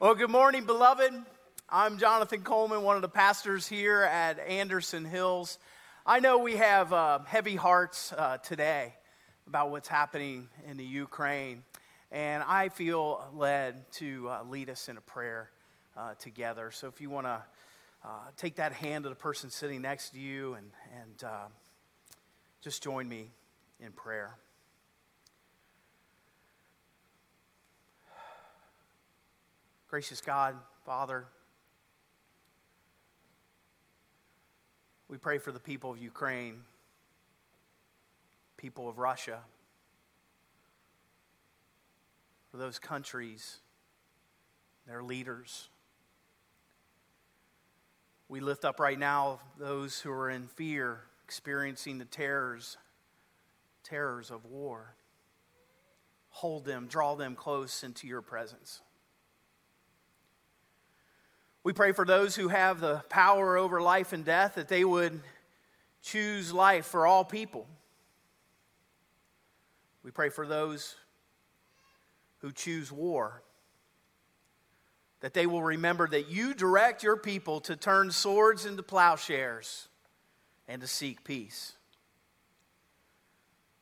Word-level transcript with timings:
Well, 0.00 0.14
good 0.14 0.30
morning, 0.30 0.64
beloved. 0.64 1.12
I'm 1.68 1.98
Jonathan 1.98 2.42
Coleman, 2.42 2.84
one 2.84 2.94
of 2.94 3.02
the 3.02 3.08
pastors 3.08 3.66
here 3.66 4.02
at 4.02 4.38
Anderson 4.38 5.04
Hills. 5.04 5.58
I 6.06 6.20
know 6.20 6.38
we 6.38 6.54
have 6.54 6.92
uh, 6.92 7.18
heavy 7.26 7.56
hearts 7.56 8.12
uh, 8.12 8.36
today 8.38 8.94
about 9.48 9.72
what's 9.72 9.88
happening 9.88 10.46
in 10.70 10.76
the 10.76 10.84
Ukraine, 10.84 11.64
and 12.12 12.44
I 12.46 12.68
feel 12.68 13.28
led 13.34 13.90
to 13.94 14.28
uh, 14.28 14.44
lead 14.44 14.70
us 14.70 14.88
in 14.88 14.98
a 14.98 15.00
prayer 15.00 15.50
uh, 15.96 16.14
together. 16.20 16.70
So 16.70 16.86
if 16.86 17.00
you 17.00 17.10
want 17.10 17.26
to 17.26 17.42
uh, 18.04 18.08
take 18.36 18.54
that 18.54 18.70
hand 18.70 19.04
of 19.04 19.10
the 19.10 19.16
person 19.16 19.50
sitting 19.50 19.82
next 19.82 20.10
to 20.10 20.20
you 20.20 20.54
and, 20.54 20.70
and 21.00 21.24
uh, 21.28 21.46
just 22.62 22.84
join 22.84 23.08
me 23.08 23.32
in 23.80 23.90
prayer. 23.90 24.36
Gracious 29.88 30.20
God, 30.20 30.54
Father, 30.84 31.24
we 35.08 35.16
pray 35.16 35.38
for 35.38 35.50
the 35.50 35.58
people 35.58 35.90
of 35.90 35.96
Ukraine, 35.96 36.60
people 38.58 38.86
of 38.86 38.98
Russia, 38.98 39.40
for 42.50 42.58
those 42.58 42.78
countries, 42.78 43.60
their 44.86 45.02
leaders. 45.02 45.70
We 48.28 48.40
lift 48.40 48.66
up 48.66 48.78
right 48.80 48.98
now 48.98 49.40
those 49.58 50.00
who 50.00 50.10
are 50.10 50.28
in 50.28 50.48
fear, 50.48 51.00
experiencing 51.24 51.96
the 51.96 52.04
terrors, 52.04 52.76
terrors 53.84 54.30
of 54.30 54.44
war. 54.44 54.96
Hold 56.28 56.66
them, 56.66 56.88
draw 56.88 57.14
them 57.14 57.34
close 57.34 57.82
into 57.82 58.06
your 58.06 58.20
presence. 58.20 58.82
We 61.68 61.74
pray 61.74 61.92
for 61.92 62.06
those 62.06 62.34
who 62.34 62.48
have 62.48 62.80
the 62.80 63.02
power 63.10 63.58
over 63.58 63.78
life 63.78 64.14
and 64.14 64.24
death 64.24 64.54
that 64.54 64.68
they 64.68 64.86
would 64.86 65.20
choose 66.02 66.50
life 66.50 66.86
for 66.86 67.06
all 67.06 67.26
people. 67.26 67.66
We 70.02 70.10
pray 70.10 70.30
for 70.30 70.46
those 70.46 70.96
who 72.38 72.52
choose 72.52 72.90
war 72.90 73.42
that 75.20 75.34
they 75.34 75.46
will 75.46 75.62
remember 75.62 76.08
that 76.08 76.30
you 76.30 76.54
direct 76.54 77.02
your 77.02 77.18
people 77.18 77.60
to 77.60 77.76
turn 77.76 78.12
swords 78.12 78.64
into 78.64 78.82
plowshares 78.82 79.88
and 80.68 80.80
to 80.80 80.88
seek 80.88 81.22
peace. 81.22 81.74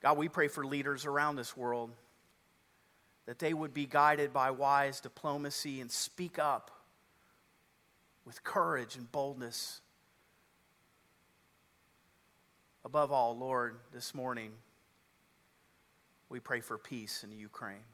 God, 0.02 0.18
we 0.18 0.28
pray 0.28 0.48
for 0.48 0.66
leaders 0.66 1.06
around 1.06 1.36
this 1.36 1.56
world 1.56 1.92
that 3.26 3.38
they 3.38 3.54
would 3.54 3.72
be 3.72 3.86
guided 3.86 4.32
by 4.32 4.50
wise 4.50 4.98
diplomacy 4.98 5.80
and 5.80 5.88
speak 5.88 6.40
up 6.40 6.72
with 8.26 8.42
courage 8.42 8.96
and 8.96 9.10
boldness. 9.12 9.80
Above 12.84 13.12
all, 13.12 13.38
Lord, 13.38 13.76
this 13.92 14.14
morning, 14.14 14.50
we 16.28 16.40
pray 16.40 16.60
for 16.60 16.76
peace 16.76 17.24
in 17.24 17.32
Ukraine. 17.38 17.84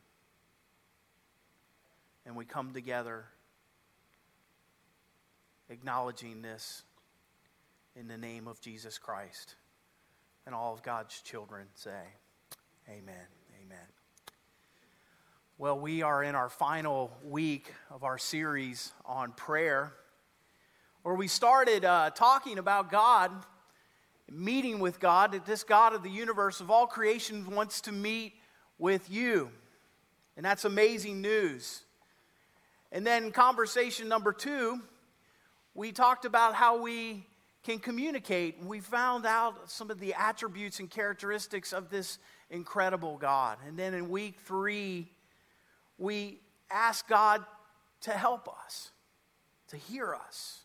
And 2.24 2.34
we 2.34 2.46
come 2.46 2.72
together 2.72 3.26
acknowledging 5.68 6.40
this 6.40 6.82
in 7.94 8.08
the 8.08 8.16
name 8.16 8.48
of 8.48 8.60
Jesus 8.60 8.96
Christ. 8.96 9.56
And 10.46 10.54
all 10.54 10.72
of 10.72 10.82
God's 10.82 11.20
children 11.20 11.66
say, 11.74 11.90
Amen. 12.88 13.26
Amen. 13.62 13.86
Well, 15.58 15.78
we 15.78 16.02
are 16.02 16.24
in 16.24 16.34
our 16.34 16.48
final 16.48 17.12
week 17.22 17.72
of 17.90 18.02
our 18.02 18.18
series 18.18 18.92
on 19.04 19.32
prayer 19.32 19.92
where 21.02 21.14
we 21.14 21.26
started 21.26 21.84
uh, 21.84 22.10
talking 22.10 22.58
about 22.58 22.90
God, 22.90 23.32
meeting 24.30 24.78
with 24.78 25.00
God, 25.00 25.32
that 25.32 25.44
this 25.44 25.64
God 25.64 25.94
of 25.94 26.02
the 26.02 26.10
universe, 26.10 26.60
of 26.60 26.70
all 26.70 26.86
creation, 26.86 27.50
wants 27.50 27.80
to 27.82 27.92
meet 27.92 28.34
with 28.78 29.10
you. 29.10 29.50
And 30.36 30.46
that's 30.46 30.64
amazing 30.64 31.20
news. 31.20 31.82
And 32.92 33.06
then, 33.06 33.32
conversation 33.32 34.08
number 34.08 34.32
two, 34.32 34.80
we 35.74 35.92
talked 35.92 36.24
about 36.24 36.54
how 36.54 36.80
we 36.80 37.26
can 37.64 37.78
communicate. 37.78 38.62
We 38.62 38.80
found 38.80 39.26
out 39.26 39.70
some 39.70 39.90
of 39.90 39.98
the 39.98 40.14
attributes 40.14 40.78
and 40.78 40.88
characteristics 40.88 41.72
of 41.72 41.90
this 41.90 42.18
incredible 42.50 43.16
God. 43.16 43.58
And 43.66 43.78
then 43.78 43.94
in 43.94 44.08
week 44.08 44.38
three, 44.44 45.08
we 45.98 46.38
asked 46.70 47.08
God 47.08 47.44
to 48.02 48.10
help 48.10 48.48
us, 48.48 48.90
to 49.68 49.76
hear 49.76 50.14
us 50.14 50.61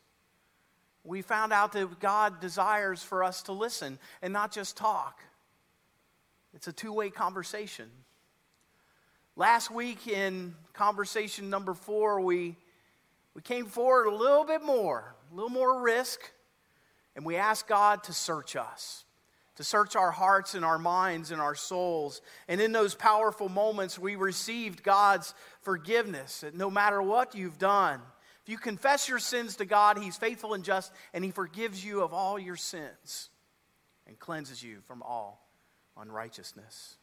we 1.07 1.21
found 1.21 1.53
out 1.53 1.71
that 1.71 1.99
God 2.01 2.41
desires 2.41 3.01
for 3.01 3.23
us 3.23 3.43
to 3.43 3.53
listen 3.53 3.97
and 4.21 4.33
not 4.33 4.51
just 4.51 4.75
talk. 4.75 5.21
It's 6.53 6.67
a 6.67 6.73
two 6.73 6.91
way 6.91 7.09
conversation. 7.09 7.89
Last 9.37 9.71
week 9.71 10.07
in 10.07 10.53
conversation 10.73 11.49
number 11.49 11.73
four, 11.73 12.19
we, 12.19 12.57
we 13.33 13.41
came 13.41 13.67
forward 13.67 14.07
a 14.07 14.15
little 14.15 14.43
bit 14.43 14.63
more, 14.63 15.15
a 15.31 15.35
little 15.35 15.49
more 15.49 15.81
risk, 15.81 16.19
and 17.15 17.23
we 17.23 17.37
asked 17.37 17.67
God 17.67 18.03
to 18.05 18.13
search 18.13 18.55
us, 18.55 19.05
to 19.55 19.63
search 19.63 19.95
our 19.95 20.11
hearts 20.11 20.55
and 20.55 20.65
our 20.65 20.79
minds 20.79 21.31
and 21.31 21.39
our 21.39 21.55
souls. 21.55 22.21
And 22.49 22.59
in 22.59 22.73
those 22.73 22.95
powerful 22.95 23.47
moments, 23.47 23.97
we 23.97 24.15
received 24.15 24.83
God's 24.83 25.33
forgiveness 25.61 26.41
that 26.41 26.55
no 26.55 26.69
matter 26.69 27.01
what 27.01 27.33
you've 27.33 27.59
done, 27.59 28.01
if 28.47 28.51
you 28.51 28.57
confess 28.57 29.09
your 29.09 29.19
sins 29.19 29.57
to 29.57 29.65
God, 29.65 29.97
He's 29.97 30.15
faithful 30.15 30.53
and 30.53 30.63
just, 30.63 30.93
and 31.13 31.21
He 31.21 31.31
forgives 31.31 31.83
you 31.83 32.01
of 32.01 32.13
all 32.13 32.39
your 32.39 32.55
sins 32.55 33.29
and 34.07 34.17
cleanses 34.17 34.63
you 34.63 34.77
from 34.87 35.03
all 35.03 35.45
unrighteousness. 35.97 36.95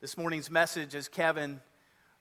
This 0.00 0.18
morning's 0.18 0.50
message, 0.50 0.96
as 0.96 1.06
Kevin 1.06 1.60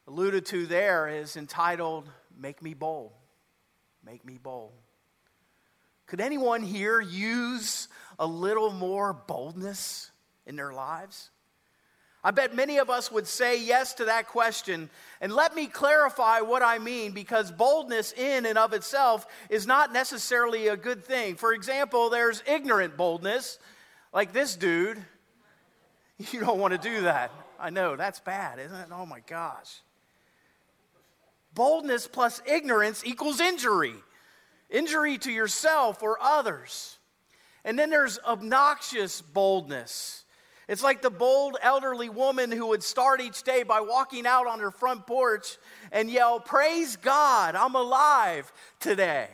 alluded 0.07 0.45
to 0.45 0.67
there, 0.67 1.07
is 1.07 1.35
entitled 1.35 2.07
Make 2.37 2.61
Me 2.61 2.75
Bold. 2.75 3.13
Make 4.05 4.23
Me 4.23 4.37
Bold. 4.37 4.73
Could 6.05 6.21
anyone 6.21 6.61
here 6.61 7.01
use 7.01 7.87
a 8.19 8.27
little 8.27 8.71
more 8.71 9.11
boldness 9.11 10.11
in 10.45 10.55
their 10.55 10.71
lives? 10.71 11.30
I 12.23 12.31
bet 12.31 12.55
many 12.55 12.77
of 12.77 12.89
us 12.89 13.11
would 13.11 13.27
say 13.27 13.63
yes 13.63 13.95
to 13.95 14.05
that 14.05 14.27
question. 14.27 14.89
And 15.21 15.33
let 15.33 15.55
me 15.55 15.67
clarify 15.67 16.41
what 16.41 16.61
I 16.61 16.77
mean 16.77 17.13
because 17.13 17.51
boldness 17.51 18.13
in 18.13 18.45
and 18.45 18.57
of 18.57 18.73
itself 18.73 19.25
is 19.49 19.65
not 19.65 19.91
necessarily 19.91 20.67
a 20.67 20.77
good 20.77 21.03
thing. 21.03 21.35
For 21.35 21.53
example, 21.53 22.09
there's 22.09 22.43
ignorant 22.45 22.95
boldness, 22.95 23.57
like 24.13 24.33
this 24.33 24.55
dude. 24.55 25.03
You 26.31 26.39
don't 26.39 26.59
want 26.59 26.71
to 26.71 26.77
do 26.77 27.01
that. 27.01 27.31
I 27.59 27.71
know, 27.71 27.95
that's 27.95 28.19
bad, 28.19 28.59
isn't 28.59 28.77
it? 28.77 28.89
Oh 28.91 29.07
my 29.07 29.21
gosh. 29.21 29.81
Boldness 31.55 32.07
plus 32.07 32.43
ignorance 32.45 33.03
equals 33.03 33.39
injury 33.39 33.95
injury 34.71 35.17
to 35.19 35.31
yourself 35.31 36.01
or 36.01 36.17
others. 36.21 36.97
And 37.63 37.77
then 37.77 37.91
there's 37.91 38.17
obnoxious 38.19 39.21
boldness. 39.21 40.20
It's 40.71 40.81
like 40.81 41.01
the 41.01 41.09
bold 41.09 41.57
elderly 41.61 42.07
woman 42.07 42.49
who 42.49 42.67
would 42.67 42.81
start 42.81 43.19
each 43.19 43.43
day 43.43 43.63
by 43.63 43.81
walking 43.81 44.25
out 44.25 44.47
on 44.47 44.61
her 44.61 44.71
front 44.71 45.05
porch 45.05 45.57
and 45.91 46.09
yell, 46.09 46.39
Praise 46.39 46.95
God, 46.95 47.55
I'm 47.55 47.75
alive 47.75 48.49
today. 48.79 49.27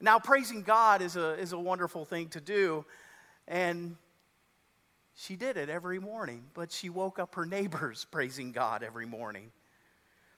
Now, 0.00 0.18
praising 0.18 0.62
God 0.62 1.02
is 1.02 1.14
a, 1.14 1.34
is 1.34 1.52
a 1.52 1.58
wonderful 1.58 2.04
thing 2.04 2.30
to 2.30 2.40
do. 2.40 2.84
And 3.46 3.94
she 5.14 5.36
did 5.36 5.56
it 5.56 5.68
every 5.68 6.00
morning, 6.00 6.46
but 6.52 6.72
she 6.72 6.90
woke 6.90 7.20
up 7.20 7.36
her 7.36 7.46
neighbors 7.46 8.08
praising 8.10 8.50
God 8.50 8.82
every 8.82 9.06
morning. 9.06 9.52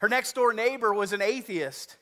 Her 0.00 0.10
next 0.10 0.34
door 0.34 0.52
neighbor 0.52 0.92
was 0.92 1.14
an 1.14 1.22
atheist, 1.22 1.96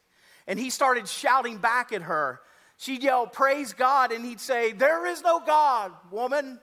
and 0.48 0.58
he 0.58 0.68
started 0.68 1.06
shouting 1.06 1.58
back 1.58 1.92
at 1.92 2.02
her. 2.02 2.40
She'd 2.76 3.04
yell, 3.04 3.28
Praise 3.28 3.72
God, 3.72 4.10
and 4.10 4.24
he'd 4.24 4.40
say, 4.40 4.72
There 4.72 5.06
is 5.06 5.22
no 5.22 5.38
God, 5.38 5.92
woman. 6.10 6.58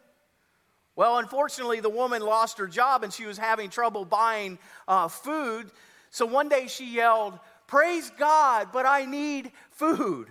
Well, 0.98 1.20
unfortunately, 1.20 1.80
the 1.80 1.92
woman 1.92 2.24
lost 2.24 2.58
her 2.58 2.68
job 2.68 3.04
and 3.04 3.14
she 3.14 3.28
was 3.28 3.38
having 3.38 3.70
trouble 3.70 4.04
buying 4.04 4.58
uh, 4.88 5.08
food. 5.08 5.70
So 6.10 6.26
one 6.26 6.50
day 6.50 6.66
she 6.68 6.92
yelled, 6.92 7.40
Praise 7.68 8.12
God, 8.18 8.70
but 8.74 8.88
I 8.88 9.06
need 9.06 9.52
food. 9.70 10.28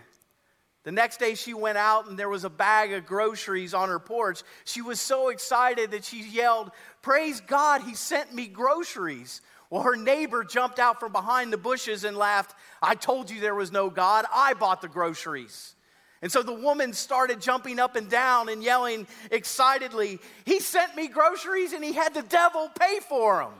The 0.83 0.91
next 0.91 1.19
day 1.21 1.37
she 1.37 1.55
went 1.55 1.79
out 1.79 2.09
and 2.09 2.19
there 2.19 2.29
was 2.29 2.43
a 2.43 2.51
bag 2.51 2.93
of 2.93 3.07
groceries 3.07 3.75
on 3.75 3.89
her 3.89 4.01
porch. 4.01 4.43
She 4.65 4.83
was 4.83 5.01
so 5.01 5.29
excited 5.29 5.93
that 5.93 6.05
she 6.05 6.23
yelled, 6.23 6.73
Praise 7.01 7.41
God, 7.41 7.83
he 7.83 7.95
sent 7.95 8.35
me 8.35 8.49
groceries. 8.49 9.43
Well, 9.71 9.83
her 9.83 9.97
neighbor 9.97 10.43
jumped 10.43 10.81
out 10.81 10.99
from 10.99 11.13
behind 11.13 11.53
the 11.53 11.59
bushes 11.59 12.03
and 12.03 12.17
laughed, 12.17 12.57
I 12.83 12.97
told 12.97 13.31
you 13.31 13.41
there 13.41 13.55
was 13.55 13.71
no 13.71 13.89
God. 13.89 14.25
I 14.35 14.55
bought 14.55 14.83
the 14.83 14.89
groceries. 14.89 15.75
And 16.23 16.33
so 16.33 16.43
the 16.43 16.53
woman 16.53 16.93
started 16.93 17.41
jumping 17.41 17.79
up 17.79 17.95
and 17.95 18.09
down 18.09 18.49
and 18.49 18.63
yelling 18.63 19.07
excitedly, 19.31 20.19
He 20.45 20.61
sent 20.61 20.97
me 20.97 21.09
groceries 21.09 21.73
and 21.73 21.85
he 21.85 21.93
had 21.93 22.15
the 22.15 22.23
devil 22.23 22.71
pay 22.79 23.01
for 23.09 23.41
them. 23.41 23.53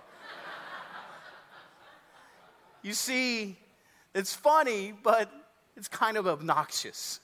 you 2.82 2.94
see, 2.94 3.56
it's 4.14 4.32
funny, 4.32 4.94
but 5.03 5.31
it's 5.76 5.88
kind 5.88 6.17
of 6.17 6.26
obnoxious. 6.26 7.20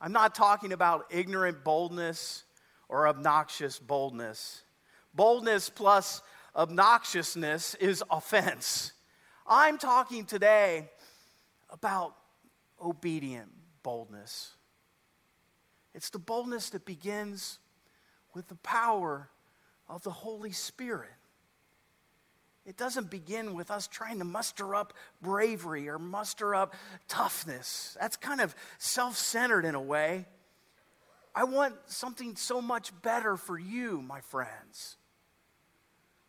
I'm 0.00 0.12
not 0.12 0.34
talking 0.34 0.72
about 0.72 1.06
ignorant 1.10 1.64
boldness 1.64 2.44
or 2.88 3.08
obnoxious 3.08 3.78
boldness. 3.78 4.62
Boldness 5.14 5.70
plus 5.70 6.20
obnoxiousness 6.54 7.74
is 7.76 8.04
offense. 8.10 8.92
I'm 9.46 9.78
talking 9.78 10.26
today 10.26 10.90
about 11.70 12.14
obedient 12.80 13.61
boldness. 13.82 14.52
It's 15.94 16.10
the 16.10 16.18
boldness 16.18 16.70
that 16.70 16.84
begins 16.84 17.58
with 18.34 18.48
the 18.48 18.56
power 18.56 19.28
of 19.88 20.02
the 20.02 20.10
Holy 20.10 20.52
Spirit. 20.52 21.10
It 22.64 22.76
doesn't 22.76 23.10
begin 23.10 23.54
with 23.54 23.70
us 23.70 23.88
trying 23.88 24.18
to 24.20 24.24
muster 24.24 24.74
up 24.74 24.94
bravery 25.20 25.88
or 25.88 25.98
muster 25.98 26.54
up 26.54 26.74
toughness. 27.08 27.96
That's 28.00 28.16
kind 28.16 28.40
of 28.40 28.54
self 28.78 29.16
centered 29.16 29.64
in 29.64 29.74
a 29.74 29.82
way. 29.82 30.26
I 31.34 31.44
want 31.44 31.74
something 31.86 32.36
so 32.36 32.60
much 32.60 32.92
better 33.02 33.36
for 33.36 33.58
you, 33.58 34.00
my 34.02 34.20
friends. 34.20 34.96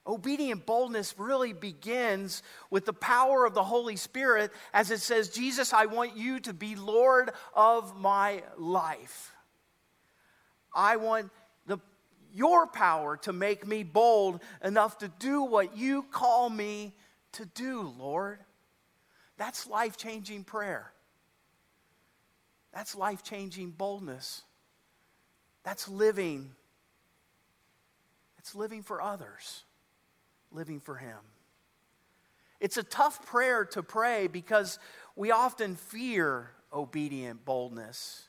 Obedient 0.06 0.66
boldness 0.66 1.16
really 1.18 1.54
begins 1.54 2.44
with 2.70 2.86
the 2.86 2.94
power 2.94 3.46
of 3.46 3.54
the 3.54 3.64
Holy 3.64 3.96
Spirit 3.96 4.52
as 4.74 4.92
it 4.92 5.00
says, 5.00 5.30
Jesus, 5.30 5.72
I 5.72 5.86
want 5.86 6.18
you 6.18 6.42
to 6.42 6.54
be 6.54 6.76
Lord 6.76 7.32
of 7.54 7.98
my 7.98 8.44
life. 8.58 9.34
I 10.76 10.98
want 10.98 11.32
the, 11.68 11.78
your 12.34 12.68
power 12.68 13.16
to 13.18 13.32
make 13.32 13.66
me 13.66 13.84
bold 13.84 14.42
enough 14.62 14.98
to 14.98 15.08
do 15.08 15.44
what 15.44 15.78
you 15.78 16.04
call 16.04 16.50
me 16.50 16.94
to 17.34 17.46
do, 17.46 17.94
Lord. 17.98 18.40
That's 19.38 19.68
life 19.68 19.96
changing 19.96 20.44
prayer. 20.44 20.92
That's 22.74 22.96
life 22.96 23.24
changing 23.24 23.72
boldness. 23.72 24.42
That's 25.64 25.88
living. 25.88 26.52
It's 28.38 28.54
living 28.54 28.84
for 28.84 29.02
others, 29.02 29.64
living 30.54 30.80
for 30.80 30.96
Him. 30.96 31.18
It's 32.60 32.78
a 32.78 32.84
tough 32.84 33.26
prayer 33.26 33.66
to 33.66 33.84
pray 33.84 34.28
because 34.28 34.80
we 35.16 35.32
often 35.32 35.76
fear 35.76 36.52
obedient 36.72 37.44
boldness. 37.44 38.28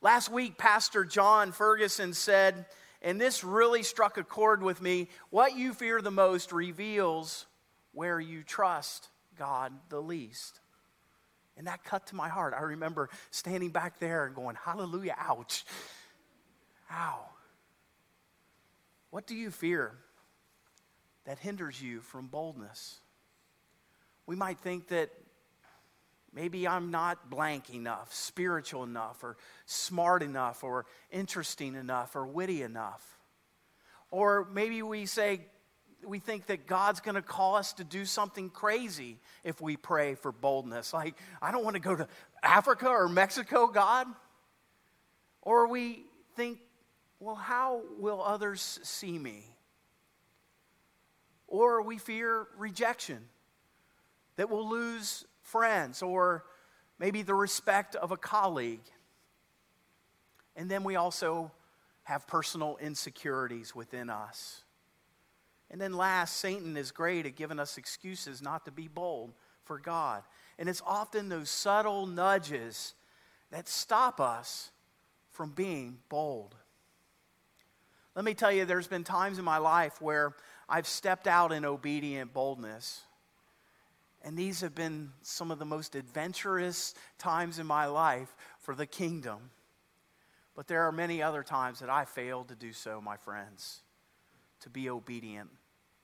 Last 0.00 0.30
week, 0.30 0.56
Pastor 0.56 1.04
John 1.04 1.52
Ferguson 1.52 2.14
said, 2.14 2.66
and 3.02 3.20
this 3.20 3.44
really 3.44 3.82
struck 3.82 4.18
a 4.18 4.24
chord 4.24 4.62
with 4.62 4.80
me 4.80 5.08
what 5.30 5.56
you 5.56 5.74
fear 5.74 6.00
the 6.00 6.10
most 6.10 6.52
reveals 6.52 7.46
where 7.92 8.18
you 8.18 8.42
trust 8.42 9.08
God 9.38 9.72
the 9.88 10.00
least. 10.00 10.60
And 11.56 11.66
that 11.66 11.84
cut 11.84 12.06
to 12.08 12.16
my 12.16 12.28
heart. 12.28 12.54
I 12.56 12.62
remember 12.62 13.08
standing 13.30 13.70
back 13.70 13.98
there 13.98 14.26
and 14.26 14.34
going, 14.34 14.56
Hallelujah, 14.56 15.14
ouch. 15.18 15.64
Ow. 16.92 17.20
What 19.10 19.26
do 19.26 19.34
you 19.34 19.50
fear 19.50 19.92
that 21.26 21.38
hinders 21.38 21.80
you 21.80 22.00
from 22.00 22.26
boldness? 22.26 22.98
We 24.26 24.34
might 24.34 24.58
think 24.58 24.88
that 24.88 25.10
maybe 26.32 26.66
I'm 26.66 26.90
not 26.90 27.30
blank 27.30 27.72
enough, 27.72 28.12
spiritual 28.12 28.84
enough, 28.84 29.22
or 29.22 29.36
smart 29.66 30.22
enough, 30.22 30.64
or 30.64 30.86
interesting 31.10 31.74
enough, 31.74 32.16
or 32.16 32.26
witty 32.26 32.62
enough. 32.62 33.18
Or 34.10 34.48
maybe 34.52 34.82
we 34.82 35.06
say, 35.06 35.40
we 36.04 36.18
think 36.18 36.46
that 36.46 36.66
God's 36.66 37.00
going 37.00 37.14
to 37.14 37.22
call 37.22 37.56
us 37.56 37.72
to 37.74 37.84
do 37.84 38.04
something 38.04 38.50
crazy 38.50 39.18
if 39.44 39.60
we 39.60 39.76
pray 39.76 40.14
for 40.14 40.32
boldness. 40.32 40.92
Like, 40.92 41.14
I 41.42 41.52
don't 41.52 41.64
want 41.64 41.74
to 41.74 41.80
go 41.80 41.94
to 41.94 42.08
Africa 42.42 42.88
or 42.88 43.08
Mexico, 43.08 43.66
God. 43.66 44.06
Or 45.42 45.68
we 45.68 46.04
think 46.34 46.58
well, 47.18 47.34
how 47.34 47.82
will 47.98 48.22
others 48.22 48.78
see 48.82 49.18
me? 49.18 49.55
Or 51.48 51.82
we 51.82 51.98
fear 51.98 52.46
rejection, 52.56 53.28
that 54.36 54.50
we'll 54.50 54.68
lose 54.68 55.24
friends, 55.42 56.02
or 56.02 56.44
maybe 56.98 57.22
the 57.22 57.34
respect 57.34 57.94
of 57.94 58.10
a 58.10 58.16
colleague. 58.16 58.80
And 60.56 60.70
then 60.70 60.84
we 60.84 60.96
also 60.96 61.52
have 62.04 62.26
personal 62.26 62.78
insecurities 62.80 63.74
within 63.74 64.10
us. 64.10 64.62
And 65.70 65.80
then 65.80 65.92
last, 65.92 66.36
Satan 66.36 66.76
is 66.76 66.90
great 66.92 67.26
at 67.26 67.36
giving 67.36 67.58
us 67.58 67.78
excuses 67.78 68.40
not 68.40 68.64
to 68.64 68.70
be 68.70 68.88
bold 68.88 69.32
for 69.64 69.78
God. 69.78 70.22
And 70.58 70.68
it's 70.68 70.82
often 70.86 71.28
those 71.28 71.50
subtle 71.50 72.06
nudges 72.06 72.94
that 73.50 73.68
stop 73.68 74.20
us 74.20 74.70
from 75.30 75.50
being 75.50 75.98
bold. 76.08 76.54
Let 78.14 78.24
me 78.24 78.32
tell 78.32 78.50
you, 78.50 78.64
there's 78.64 78.86
been 78.86 79.04
times 79.04 79.38
in 79.38 79.44
my 79.44 79.58
life 79.58 80.00
where 80.00 80.34
I've 80.68 80.86
stepped 80.86 81.26
out 81.26 81.52
in 81.52 81.64
obedient 81.64 82.32
boldness. 82.32 83.02
And 84.22 84.36
these 84.36 84.60
have 84.62 84.74
been 84.74 85.12
some 85.22 85.50
of 85.50 85.58
the 85.58 85.64
most 85.64 85.94
adventurous 85.94 86.94
times 87.18 87.58
in 87.58 87.66
my 87.66 87.86
life 87.86 88.34
for 88.58 88.74
the 88.74 88.86
kingdom. 88.86 89.50
But 90.56 90.66
there 90.66 90.82
are 90.84 90.92
many 90.92 91.22
other 91.22 91.42
times 91.42 91.78
that 91.80 91.90
I 91.90 92.06
failed 92.06 92.48
to 92.48 92.56
do 92.56 92.72
so, 92.72 93.00
my 93.00 93.16
friends, 93.16 93.82
to 94.60 94.70
be 94.70 94.90
obedient 94.90 95.50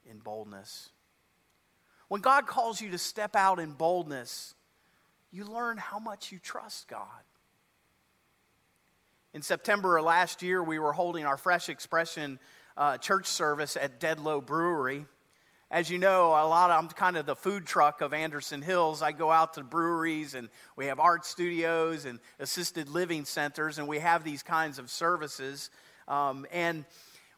in 0.09 0.19
boldness. 0.19 0.91
When 2.09 2.21
God 2.21 2.47
calls 2.47 2.81
you 2.81 2.91
to 2.91 2.99
step 2.99 3.35
out 3.35 3.59
in 3.59 3.73
boldness, 3.73 4.55
you 5.33 5.45
learn 5.45 5.79
how 5.79 5.99
much 5.99 6.31
you 6.31 6.39
trust 6.39 6.87
God. 6.87 7.07
In 9.35 9.41
September 9.41 9.97
of 9.97 10.05
last 10.05 10.43
year, 10.43 10.63
we 10.63 10.79
were 10.79 10.93
holding 10.93 11.25
our 11.25 11.39
Fresh 11.39 11.71
Expression 11.71 12.39
uh, 12.77 12.99
church 12.99 13.27
service 13.27 13.77
at 13.77 14.01
Deadlow 14.01 14.45
Brewery. 14.45 15.07
As 15.71 15.89
you 15.89 15.99
know, 15.99 16.29
a 16.29 16.45
lot 16.47 16.71
of, 16.71 16.83
I'm 16.85 16.89
kind 16.91 17.17
of 17.17 17.25
the 17.25 17.35
food 17.35 17.67
truck 17.67 18.03
of 18.03 18.13
Anderson 18.13 18.61
Hills. 18.61 19.01
I 19.01 19.13
go 19.13 19.31
out 19.31 19.55
to 19.55 19.63
breweries 19.63 20.35
and 20.35 20.51
we 20.77 20.87
have 20.87 21.01
art 21.01 21.25
studios 21.25 22.05
and 22.05 22.19
assisted 22.39 22.89
living 22.91 23.25
centers, 23.25 23.79
and 23.79 23.89
we 23.89 23.99
have 23.99 24.23
these 24.23 24.43
kinds 24.43 24.79
of 24.79 24.91
services. 24.91 25.71
Um, 26.09 26.47
and 26.53 26.85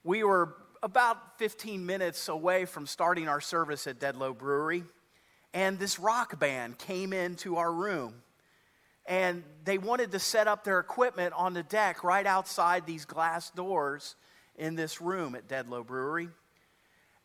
we 0.03 0.25
were 0.25 0.57
about 0.83 1.39
15 1.39 1.87
minutes 1.87 2.29
away 2.29 2.65
from 2.65 2.87
starting 2.87 3.29
our 3.29 3.41
service 3.41 3.87
at 3.87 4.01
Deadlow 4.01 4.37
Brewery, 4.37 4.83
and 5.53 5.79
this 5.79 6.01
rock 6.01 6.39
band 6.41 6.79
came 6.79 7.13
into 7.13 7.57
our 7.57 7.73
room 7.73 8.15
and 9.07 9.45
they 9.65 9.77
wanted 9.79 10.13
to 10.13 10.19
set 10.19 10.49
up 10.49 10.65
their 10.65 10.79
equipment 10.81 11.35
on 11.37 11.53
the 11.53 11.63
deck 11.63 12.03
right 12.03 12.27
outside 12.27 12.87
these 12.87 13.05
glass 13.05 13.51
doors 13.51 14.17
in 14.57 14.75
this 14.75 15.01
room 15.01 15.35
at 15.35 15.49
Deadlow 15.49 15.87
Brewery. 15.87 16.29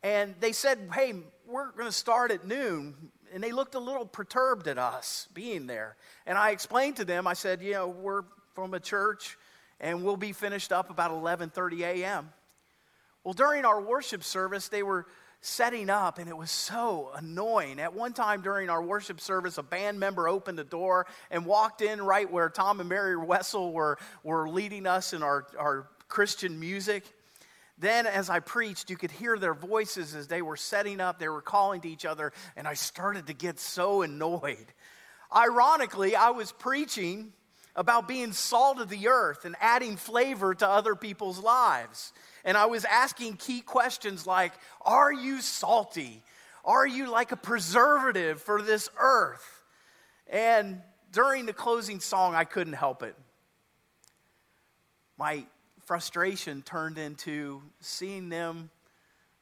And 0.01 0.35
they 0.39 0.51
said, 0.51 0.79
Hey, 0.93 1.13
we're 1.47 1.71
going 1.71 1.85
to 1.85 1.91
start 1.91 2.31
at 2.31 2.47
noon. 2.47 2.95
And 3.33 3.43
they 3.43 3.51
looked 3.51 3.75
a 3.75 3.79
little 3.79 4.05
perturbed 4.05 4.67
at 4.67 4.77
us 4.77 5.27
being 5.33 5.67
there. 5.67 5.95
And 6.25 6.37
I 6.37 6.51
explained 6.51 6.97
to 6.97 7.05
them, 7.05 7.27
I 7.27 7.33
said, 7.33 7.61
You 7.61 7.73
know, 7.73 7.87
we're 7.89 8.23
from 8.53 8.73
a 8.73 8.79
church 8.79 9.37
and 9.79 10.03
we'll 10.03 10.17
be 10.17 10.33
finished 10.33 10.71
up 10.71 10.89
about 10.89 11.11
11:30 11.11 11.81
a.m. 11.81 12.29
Well, 13.23 13.33
during 13.33 13.65
our 13.65 13.81
worship 13.81 14.23
service, 14.23 14.67
they 14.69 14.83
were 14.83 15.05
setting 15.41 15.89
up, 15.89 16.17
and 16.19 16.27
it 16.27 16.35
was 16.35 16.51
so 16.51 17.11
annoying. 17.15 17.79
At 17.79 17.93
one 17.93 18.13
time 18.13 18.41
during 18.41 18.69
our 18.69 18.81
worship 18.81 19.21
service, 19.21 19.57
a 19.57 19.63
band 19.63 19.99
member 19.99 20.27
opened 20.27 20.57
the 20.57 20.65
door 20.65 21.05
and 21.31 21.45
walked 21.45 21.81
in 21.81 22.01
right 22.01 22.29
where 22.29 22.49
Tom 22.49 22.79
and 22.79 22.89
Mary 22.89 23.15
Wessel 23.15 23.71
were, 23.71 23.97
were 24.23 24.49
leading 24.49 24.85
us 24.85 25.13
in 25.13 25.23
our, 25.23 25.47
our 25.57 25.87
Christian 26.09 26.59
music. 26.59 27.05
Then, 27.79 28.07
as 28.07 28.29
I 28.29 28.41
preached, 28.41 28.89
you 28.89 28.97
could 28.97 29.11
hear 29.11 29.37
their 29.37 29.53
voices 29.53 30.13
as 30.13 30.27
they 30.27 30.41
were 30.41 30.57
setting 30.57 30.99
up, 30.99 31.17
they 31.17 31.29
were 31.29 31.41
calling 31.41 31.79
to 31.81 31.89
each 31.89 32.05
other, 32.05 32.33
and 32.57 32.67
I 32.67 32.73
started 32.73 33.27
to 33.27 33.33
get 33.33 33.57
so 33.57 34.01
annoyed. 34.01 34.65
Ironically, 35.33 36.15
I 36.15 36.31
was 36.31 36.51
preaching 36.51 37.31
about 37.75 38.07
being 38.07 38.33
salt 38.33 38.81
of 38.81 38.89
the 38.89 39.07
earth 39.07 39.45
and 39.45 39.55
adding 39.61 39.95
flavor 39.95 40.53
to 40.53 40.67
other 40.67 40.95
people's 40.95 41.39
lives. 41.39 42.11
And 42.43 42.57
I 42.57 42.65
was 42.65 42.83
asking 42.83 43.37
key 43.37 43.61
questions 43.61 44.27
like 44.27 44.51
Are 44.81 45.13
you 45.13 45.39
salty? 45.39 46.21
Are 46.65 46.85
you 46.85 47.09
like 47.09 47.31
a 47.31 47.37
preservative 47.37 48.41
for 48.41 48.61
this 48.61 48.89
earth? 48.99 49.63
And 50.27 50.81
during 51.13 51.45
the 51.45 51.53
closing 51.53 52.01
song, 52.01 52.35
I 52.35 52.43
couldn't 52.43 52.73
help 52.73 53.01
it. 53.01 53.15
My 55.17 55.45
frustration 55.89 56.61
turned 56.61 56.99
into 56.99 57.63
seeing 57.79 58.29
them 58.29 58.69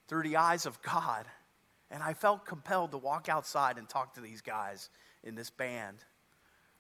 through 0.08 0.24
the 0.24 0.38
eyes 0.38 0.66
of 0.66 0.82
God. 0.82 1.25
And 1.92 2.01
I 2.01 2.13
felt 2.13 2.46
compelled 2.46 2.92
to 2.92 2.98
walk 2.98 3.27
outside 3.27 3.77
and 3.77 3.88
talk 3.88 4.13
to 4.13 4.22
these 4.22 4.39
guys 4.39 4.89
in 5.25 5.36
this 5.36 5.50
band. 5.50 5.98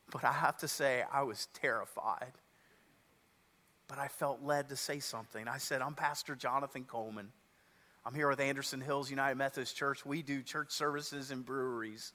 But 0.09 0.23
I 0.23 0.31
have 0.31 0.55
to 0.59 0.69
say, 0.69 1.03
I 1.11 1.23
was 1.23 1.49
terrified 1.53 2.31
but 3.87 3.97
I 3.97 4.07
felt 4.07 4.43
led 4.43 4.69
to 4.69 4.75
say 4.75 4.99
something. 4.99 5.47
I 5.47 5.57
said, 5.57 5.81
I'm 5.81 5.93
Pastor 5.93 6.35
Jonathan 6.35 6.83
Coleman. 6.83 7.29
I'm 8.05 8.13
here 8.13 8.29
with 8.29 8.39
Anderson 8.39 8.81
Hills 8.81 9.09
United 9.09 9.35
Methodist 9.35 9.75
Church. 9.75 10.05
We 10.05 10.21
do 10.21 10.41
church 10.41 10.71
services 10.71 11.31
and 11.31 11.45
breweries. 11.45 12.13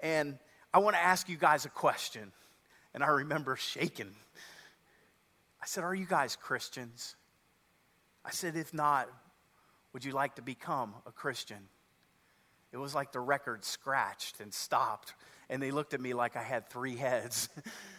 And 0.00 0.38
I 0.72 0.78
want 0.78 0.96
to 0.96 1.02
ask 1.02 1.28
you 1.28 1.36
guys 1.36 1.64
a 1.64 1.70
question. 1.70 2.32
And 2.94 3.04
I 3.04 3.08
remember 3.08 3.56
shaking. 3.56 4.14
I 5.66 5.68
said, 5.68 5.82
Are 5.82 5.96
you 5.96 6.06
guys 6.06 6.36
Christians? 6.36 7.16
I 8.24 8.30
said, 8.30 8.54
If 8.54 8.72
not, 8.72 9.08
would 9.92 10.04
you 10.04 10.12
like 10.12 10.36
to 10.36 10.42
become 10.42 10.94
a 11.06 11.10
Christian? 11.10 11.58
It 12.70 12.76
was 12.76 12.94
like 12.94 13.10
the 13.10 13.18
record 13.18 13.64
scratched 13.64 14.38
and 14.38 14.54
stopped. 14.54 15.14
And 15.50 15.60
they 15.60 15.72
looked 15.72 15.92
at 15.92 16.00
me 16.00 16.14
like 16.14 16.36
I 16.36 16.42
had 16.42 16.70
three 16.70 16.94
heads. 16.94 17.48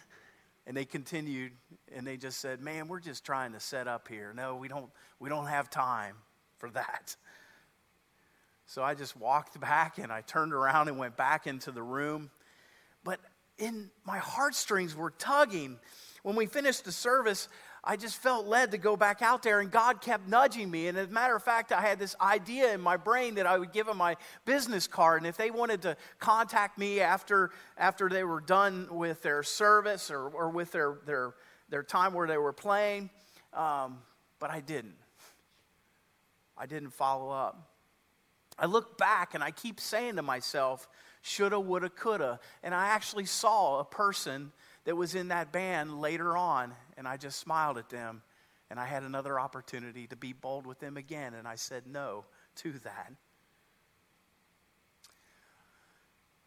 and 0.66 0.74
they 0.74 0.86
continued 0.86 1.52
and 1.94 2.06
they 2.06 2.16
just 2.16 2.40
said, 2.40 2.62
Man, 2.62 2.88
we're 2.88 3.00
just 3.00 3.22
trying 3.22 3.52
to 3.52 3.60
set 3.60 3.86
up 3.86 4.08
here. 4.08 4.32
No, 4.34 4.56
we 4.56 4.68
don't, 4.68 4.88
we 5.20 5.28
don't 5.28 5.46
have 5.46 5.68
time 5.68 6.14
for 6.56 6.70
that. 6.70 7.16
So 8.64 8.82
I 8.82 8.94
just 8.94 9.14
walked 9.14 9.60
back 9.60 9.98
and 9.98 10.10
I 10.10 10.22
turned 10.22 10.54
around 10.54 10.88
and 10.88 10.96
went 10.96 11.18
back 11.18 11.46
into 11.46 11.70
the 11.70 11.82
room. 11.82 12.30
But 13.04 13.20
in 13.58 13.90
my 14.06 14.18
heartstrings 14.18 14.96
were 14.96 15.10
tugging. 15.10 15.78
When 16.22 16.36
we 16.36 16.46
finished 16.46 16.84
the 16.84 16.92
service, 16.92 17.48
I 17.84 17.96
just 17.96 18.16
felt 18.16 18.46
led 18.46 18.72
to 18.72 18.78
go 18.78 18.96
back 18.96 19.22
out 19.22 19.42
there, 19.42 19.60
and 19.60 19.70
God 19.70 20.00
kept 20.00 20.28
nudging 20.28 20.70
me. 20.70 20.88
And 20.88 20.98
as 20.98 21.08
a 21.08 21.10
matter 21.10 21.36
of 21.36 21.42
fact, 21.42 21.72
I 21.72 21.80
had 21.80 21.98
this 21.98 22.16
idea 22.20 22.74
in 22.74 22.80
my 22.80 22.96
brain 22.96 23.36
that 23.36 23.46
I 23.46 23.56
would 23.56 23.72
give 23.72 23.86
them 23.86 23.96
my 23.96 24.16
business 24.44 24.86
card, 24.86 25.22
and 25.22 25.26
if 25.26 25.36
they 25.36 25.50
wanted 25.50 25.82
to 25.82 25.96
contact 26.18 26.78
me 26.78 27.00
after, 27.00 27.50
after 27.76 28.08
they 28.08 28.24
were 28.24 28.40
done 28.40 28.88
with 28.90 29.22
their 29.22 29.42
service 29.42 30.10
or, 30.10 30.28
or 30.28 30.50
with 30.50 30.72
their, 30.72 30.98
their, 31.06 31.34
their 31.68 31.82
time 31.82 32.14
where 32.14 32.26
they 32.26 32.38
were 32.38 32.52
playing, 32.52 33.10
um, 33.54 33.98
but 34.38 34.50
I 34.50 34.60
didn't. 34.60 34.96
I 36.56 36.66
didn't 36.66 36.90
follow 36.90 37.30
up. 37.30 37.70
I 38.58 38.66
look 38.66 38.98
back 38.98 39.34
and 39.34 39.44
I 39.44 39.52
keep 39.52 39.78
saying 39.78 40.16
to 40.16 40.22
myself, 40.22 40.88
shoulda, 41.22 41.60
woulda, 41.60 41.88
coulda. 41.88 42.40
And 42.62 42.74
I 42.74 42.88
actually 42.88 43.26
saw 43.26 43.78
a 43.78 43.84
person 43.84 44.52
that 44.84 44.96
was 44.96 45.14
in 45.14 45.28
that 45.28 45.52
band 45.52 46.00
later 46.00 46.36
on, 46.36 46.74
and 46.96 47.06
I 47.06 47.16
just 47.16 47.38
smiled 47.38 47.78
at 47.78 47.88
them. 47.88 48.22
And 48.70 48.78
I 48.78 48.84
had 48.84 49.02
another 49.02 49.40
opportunity 49.40 50.06
to 50.08 50.16
be 50.16 50.34
bold 50.34 50.66
with 50.66 50.78
them 50.78 50.98
again, 50.98 51.32
and 51.32 51.48
I 51.48 51.54
said 51.54 51.86
no 51.86 52.26
to 52.56 52.72
that. 52.80 53.12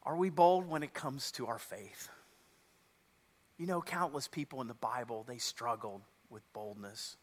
Are 0.03 0.15
we 0.15 0.29
bold 0.29 0.67
when 0.67 0.83
it 0.83 0.93
comes 0.93 1.31
to 1.33 1.47
our 1.47 1.57
faith? 1.57 2.09
You 3.57 3.65
know, 3.65 3.81
countless 3.81 4.27
people 4.27 4.61
in 4.61 4.67
the 4.67 4.75
Bible, 4.75 5.23
they 5.27 5.37
struggled 5.39 6.01
with 6.29 6.41
boldness. 6.53 7.17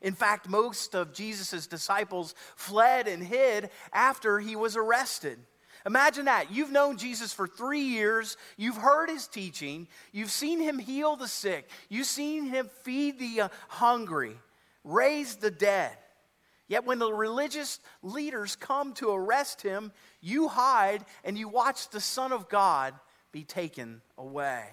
In 0.00 0.14
fact, 0.14 0.48
most 0.48 0.94
of 0.94 1.12
Jesus' 1.12 1.66
disciples 1.66 2.34
fled 2.56 3.06
and 3.06 3.22
hid 3.22 3.70
after 3.92 4.38
he 4.38 4.56
was 4.56 4.76
arrested. 4.76 5.38
Imagine 5.86 6.26
that. 6.26 6.52
You've 6.52 6.70
known 6.70 6.96
Jesus 6.98 7.32
for 7.32 7.46
three 7.46 7.80
years. 7.80 8.36
You've 8.56 8.76
heard 8.76 9.08
his 9.08 9.26
teaching. 9.26 9.88
You've 10.12 10.30
seen 10.30 10.60
him 10.60 10.78
heal 10.78 11.16
the 11.16 11.28
sick. 11.28 11.68
You've 11.88 12.06
seen 12.06 12.46
him 12.46 12.68
feed 12.82 13.18
the 13.18 13.42
uh, 13.42 13.48
hungry, 13.68 14.36
raise 14.84 15.36
the 15.36 15.50
dead. 15.50 15.96
Yet 16.68 16.84
when 16.84 16.98
the 17.00 17.12
religious 17.12 17.80
leaders 18.02 18.54
come 18.54 18.92
to 18.94 19.10
arrest 19.10 19.62
him, 19.62 19.90
you 20.20 20.46
hide 20.48 21.04
and 21.24 21.36
you 21.36 21.48
watch 21.48 21.88
the 21.88 22.00
Son 22.00 22.32
of 22.32 22.48
God 22.48 22.94
be 23.32 23.42
taken 23.42 24.02
away. 24.16 24.64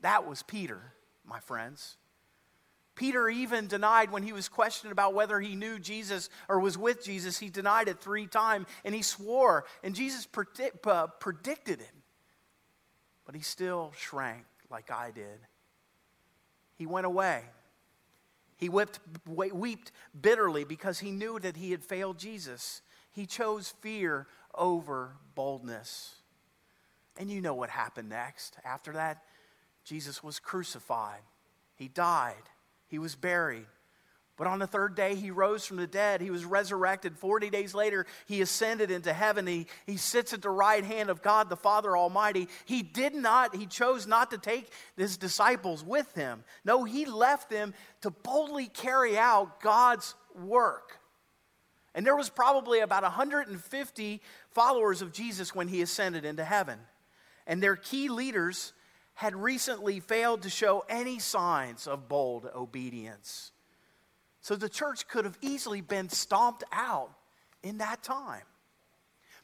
That 0.00 0.28
was 0.28 0.42
Peter, 0.44 0.80
my 1.24 1.40
friends. 1.40 1.96
Peter 2.98 3.28
even 3.28 3.68
denied 3.68 4.10
when 4.10 4.24
he 4.24 4.32
was 4.32 4.48
questioned 4.48 4.90
about 4.90 5.14
whether 5.14 5.38
he 5.38 5.54
knew 5.54 5.78
Jesus 5.78 6.28
or 6.48 6.58
was 6.58 6.76
with 6.76 7.04
Jesus. 7.04 7.38
He 7.38 7.48
denied 7.48 7.86
it 7.86 8.00
three 8.00 8.26
times 8.26 8.66
and 8.84 8.92
he 8.92 9.02
swore, 9.02 9.66
and 9.84 9.94
Jesus 9.94 10.26
predict, 10.26 10.84
uh, 10.84 11.06
predicted 11.06 11.80
it. 11.80 11.92
But 13.24 13.36
he 13.36 13.40
still 13.40 13.92
shrank 13.96 14.46
like 14.68 14.90
I 14.90 15.12
did. 15.12 15.38
He 16.74 16.86
went 16.86 17.06
away. 17.06 17.44
He 18.56 18.68
wept 18.68 18.98
bitterly 20.20 20.64
because 20.64 20.98
he 20.98 21.12
knew 21.12 21.38
that 21.38 21.56
he 21.56 21.70
had 21.70 21.84
failed 21.84 22.18
Jesus. 22.18 22.82
He 23.12 23.26
chose 23.26 23.72
fear 23.80 24.26
over 24.56 25.14
boldness. 25.36 26.16
And 27.16 27.30
you 27.30 27.40
know 27.40 27.54
what 27.54 27.70
happened 27.70 28.08
next. 28.08 28.56
After 28.64 28.94
that, 28.94 29.22
Jesus 29.84 30.20
was 30.20 30.40
crucified, 30.40 31.22
he 31.76 31.86
died. 31.86 32.34
He 32.88 32.98
was 32.98 33.14
buried. 33.14 33.66
But 34.38 34.46
on 34.46 34.60
the 34.60 34.68
third 34.68 34.94
day, 34.94 35.16
he 35.16 35.32
rose 35.32 35.66
from 35.66 35.78
the 35.78 35.86
dead. 35.88 36.20
He 36.20 36.30
was 36.30 36.44
resurrected. 36.44 37.18
40 37.18 37.50
days 37.50 37.74
later, 37.74 38.06
he 38.26 38.40
ascended 38.40 38.88
into 38.88 39.12
heaven. 39.12 39.48
He, 39.48 39.66
he 39.84 39.96
sits 39.96 40.32
at 40.32 40.42
the 40.42 40.48
right 40.48 40.84
hand 40.84 41.10
of 41.10 41.22
God 41.22 41.48
the 41.48 41.56
Father 41.56 41.96
Almighty. 41.96 42.48
He 42.64 42.82
did 42.82 43.16
not, 43.16 43.56
he 43.56 43.66
chose 43.66 44.06
not 44.06 44.30
to 44.30 44.38
take 44.38 44.70
his 44.96 45.16
disciples 45.16 45.82
with 45.82 46.12
him. 46.14 46.44
No, 46.64 46.84
he 46.84 47.04
left 47.04 47.50
them 47.50 47.74
to 48.02 48.10
boldly 48.10 48.66
carry 48.66 49.18
out 49.18 49.60
God's 49.60 50.14
work. 50.40 51.00
And 51.92 52.06
there 52.06 52.16
was 52.16 52.30
probably 52.30 52.78
about 52.78 53.02
150 53.02 54.22
followers 54.52 55.02
of 55.02 55.12
Jesus 55.12 55.52
when 55.52 55.66
he 55.66 55.82
ascended 55.82 56.24
into 56.24 56.44
heaven. 56.44 56.78
And 57.44 57.60
their 57.60 57.74
key 57.74 58.08
leaders 58.08 58.72
had 59.18 59.34
recently 59.34 59.98
failed 59.98 60.42
to 60.42 60.48
show 60.48 60.84
any 60.88 61.18
signs 61.18 61.88
of 61.88 62.08
bold 62.08 62.48
obedience. 62.54 63.50
So 64.42 64.54
the 64.54 64.68
church 64.68 65.08
could 65.08 65.24
have 65.24 65.36
easily 65.40 65.80
been 65.80 66.08
stomped 66.08 66.62
out 66.70 67.10
in 67.64 67.78
that 67.78 68.04
time. 68.04 68.44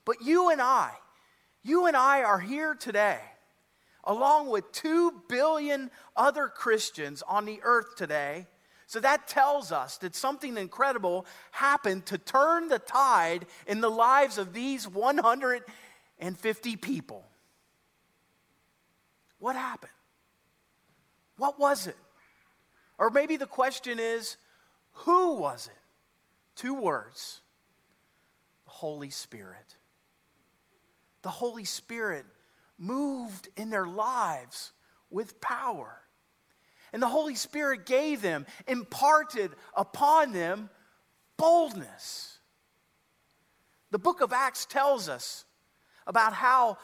But 0.05 0.23
you 0.23 0.51
and 0.51 0.63
I, 0.63 0.93
you 1.65 1.87
and 1.87 1.97
I 1.97 2.23
are 2.23 2.39
here 2.39 2.77
today, 2.77 3.19
along 4.05 4.49
with 4.49 4.71
two 4.71 5.21
billion 5.29 5.91
other 6.15 6.47
Christians 6.47 7.25
on 7.27 7.45
the 7.45 7.59
earth 7.65 7.97
today. 7.97 8.47
So 8.87 9.01
that 9.01 9.27
tells 9.27 9.73
us 9.73 9.99
that 9.99 10.15
something 10.15 10.57
incredible 10.57 11.27
happened 11.51 12.07
to 12.07 12.19
turn 12.19 12.69
the 12.69 12.79
tide 12.79 13.45
in 13.67 13.81
the 13.81 13.91
lives 13.91 14.39
of 14.39 14.53
these 14.53 14.87
150 14.87 16.77
people. 16.77 17.25
What 19.45 19.57
happened? 19.57 19.93
What 21.37 21.61
was 21.61 21.87
it? 21.87 21.99
Or 22.97 23.11
maybe 23.11 23.37
the 23.37 23.45
question 23.45 23.99
is, 23.99 24.39
who 24.93 25.35
was 25.35 25.67
it? 25.67 25.83
Two 26.57 26.73
words 26.73 27.43
the 28.65 28.71
Holy 28.71 29.11
Spirit. 29.11 29.77
The 31.21 31.29
Holy 31.29 31.67
Spirit 31.67 32.25
moved 32.79 33.51
in 33.55 33.69
their 33.69 33.87
lives 33.87 34.73
with 35.11 35.39
power. 35.43 35.95
And 36.95 37.03
the 37.03 37.09
Holy 37.09 37.35
Spirit 37.35 37.85
gave 37.85 38.23
them, 38.23 38.47
imparted 38.67 39.51
upon 39.77 40.33
them 40.33 40.71
boldness. 41.37 42.39
The 43.91 43.99
book 43.99 44.23
of 44.23 44.33
Acts 44.33 44.65
tells 44.65 45.11
us 45.11 45.45
about 46.07 46.33
how 46.33 46.79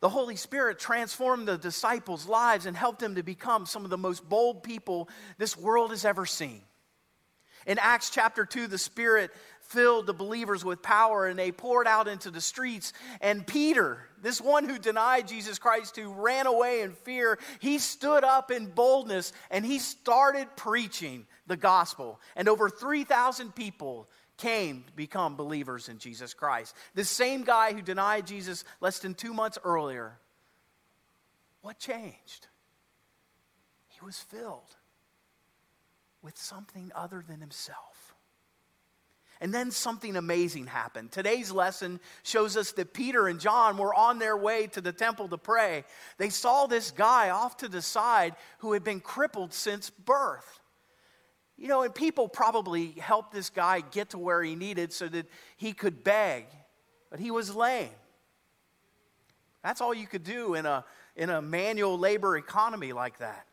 the 0.00 0.08
Holy 0.08 0.36
Spirit 0.36 0.78
transformed 0.78 1.46
the 1.46 1.58
disciples' 1.58 2.26
lives 2.26 2.66
and 2.66 2.76
helped 2.76 3.00
them 3.00 3.16
to 3.16 3.22
become 3.22 3.66
some 3.66 3.84
of 3.84 3.90
the 3.90 3.98
most 3.98 4.26
bold 4.28 4.62
people 4.62 5.08
this 5.38 5.56
world 5.56 5.90
has 5.90 6.04
ever 6.04 6.26
seen. 6.26 6.62
In 7.66 7.78
Acts 7.78 8.08
chapter 8.10 8.46
2, 8.46 8.66
the 8.66 8.78
Spirit 8.78 9.30
filled 9.60 10.06
the 10.06 10.14
believers 10.14 10.64
with 10.64 10.82
power 10.82 11.26
and 11.26 11.38
they 11.38 11.52
poured 11.52 11.86
out 11.86 12.08
into 12.08 12.30
the 12.30 12.40
streets. 12.40 12.92
And 13.20 13.46
Peter, 13.46 13.98
this 14.20 14.40
one 14.40 14.68
who 14.68 14.78
denied 14.78 15.28
Jesus 15.28 15.58
Christ, 15.58 15.96
who 15.96 16.12
ran 16.12 16.46
away 16.46 16.80
in 16.80 16.92
fear, 16.92 17.38
he 17.60 17.78
stood 17.78 18.24
up 18.24 18.50
in 18.50 18.66
boldness 18.66 19.32
and 19.50 19.64
he 19.64 19.78
started 19.78 20.48
preaching 20.56 21.26
the 21.46 21.56
gospel. 21.56 22.20
And 22.34 22.48
over 22.48 22.68
3,000 22.68 23.54
people 23.54 24.08
came 24.40 24.82
to 24.84 24.92
become 24.94 25.36
believers 25.36 25.88
in 25.88 25.98
Jesus 25.98 26.34
Christ. 26.34 26.74
The 26.94 27.04
same 27.04 27.44
guy 27.44 27.72
who 27.72 27.82
denied 27.82 28.26
Jesus 28.26 28.64
less 28.80 28.98
than 28.98 29.14
two 29.14 29.34
months 29.34 29.58
earlier. 29.62 30.18
What 31.62 31.78
changed? 31.78 32.48
He 33.88 34.00
was 34.04 34.18
filled 34.18 34.76
with 36.22 36.36
something 36.36 36.90
other 36.94 37.22
than 37.26 37.40
himself. 37.40 38.14
And 39.42 39.54
then 39.54 39.70
something 39.70 40.16
amazing 40.16 40.66
happened. 40.66 41.12
Today's 41.12 41.50
lesson 41.50 41.98
shows 42.22 42.58
us 42.58 42.72
that 42.72 42.92
Peter 42.92 43.26
and 43.26 43.40
John 43.40 43.78
were 43.78 43.94
on 43.94 44.18
their 44.18 44.36
way 44.36 44.66
to 44.68 44.82
the 44.82 44.92
temple 44.92 45.28
to 45.28 45.38
pray. 45.38 45.84
They 46.18 46.28
saw 46.28 46.66
this 46.66 46.90
guy 46.90 47.30
off 47.30 47.56
to 47.58 47.68
the 47.68 47.80
side 47.80 48.36
who 48.58 48.74
had 48.74 48.84
been 48.84 49.00
crippled 49.00 49.54
since 49.54 49.88
birth. 49.88 50.59
You 51.60 51.68
know, 51.68 51.82
and 51.82 51.94
people 51.94 52.26
probably 52.26 52.92
helped 52.92 53.32
this 53.32 53.50
guy 53.50 53.82
get 53.82 54.10
to 54.10 54.18
where 54.18 54.42
he 54.42 54.54
needed 54.54 54.94
so 54.94 55.06
that 55.08 55.26
he 55.58 55.74
could 55.74 56.02
beg, 56.02 56.46
but 57.10 57.20
he 57.20 57.30
was 57.30 57.54
lame. 57.54 57.90
That's 59.62 59.82
all 59.82 59.92
you 59.92 60.06
could 60.06 60.24
do 60.24 60.54
in 60.54 60.64
a, 60.64 60.86
in 61.16 61.28
a 61.28 61.42
manual 61.42 61.98
labor 61.98 62.38
economy 62.38 62.94
like 62.94 63.18
that. 63.18 63.46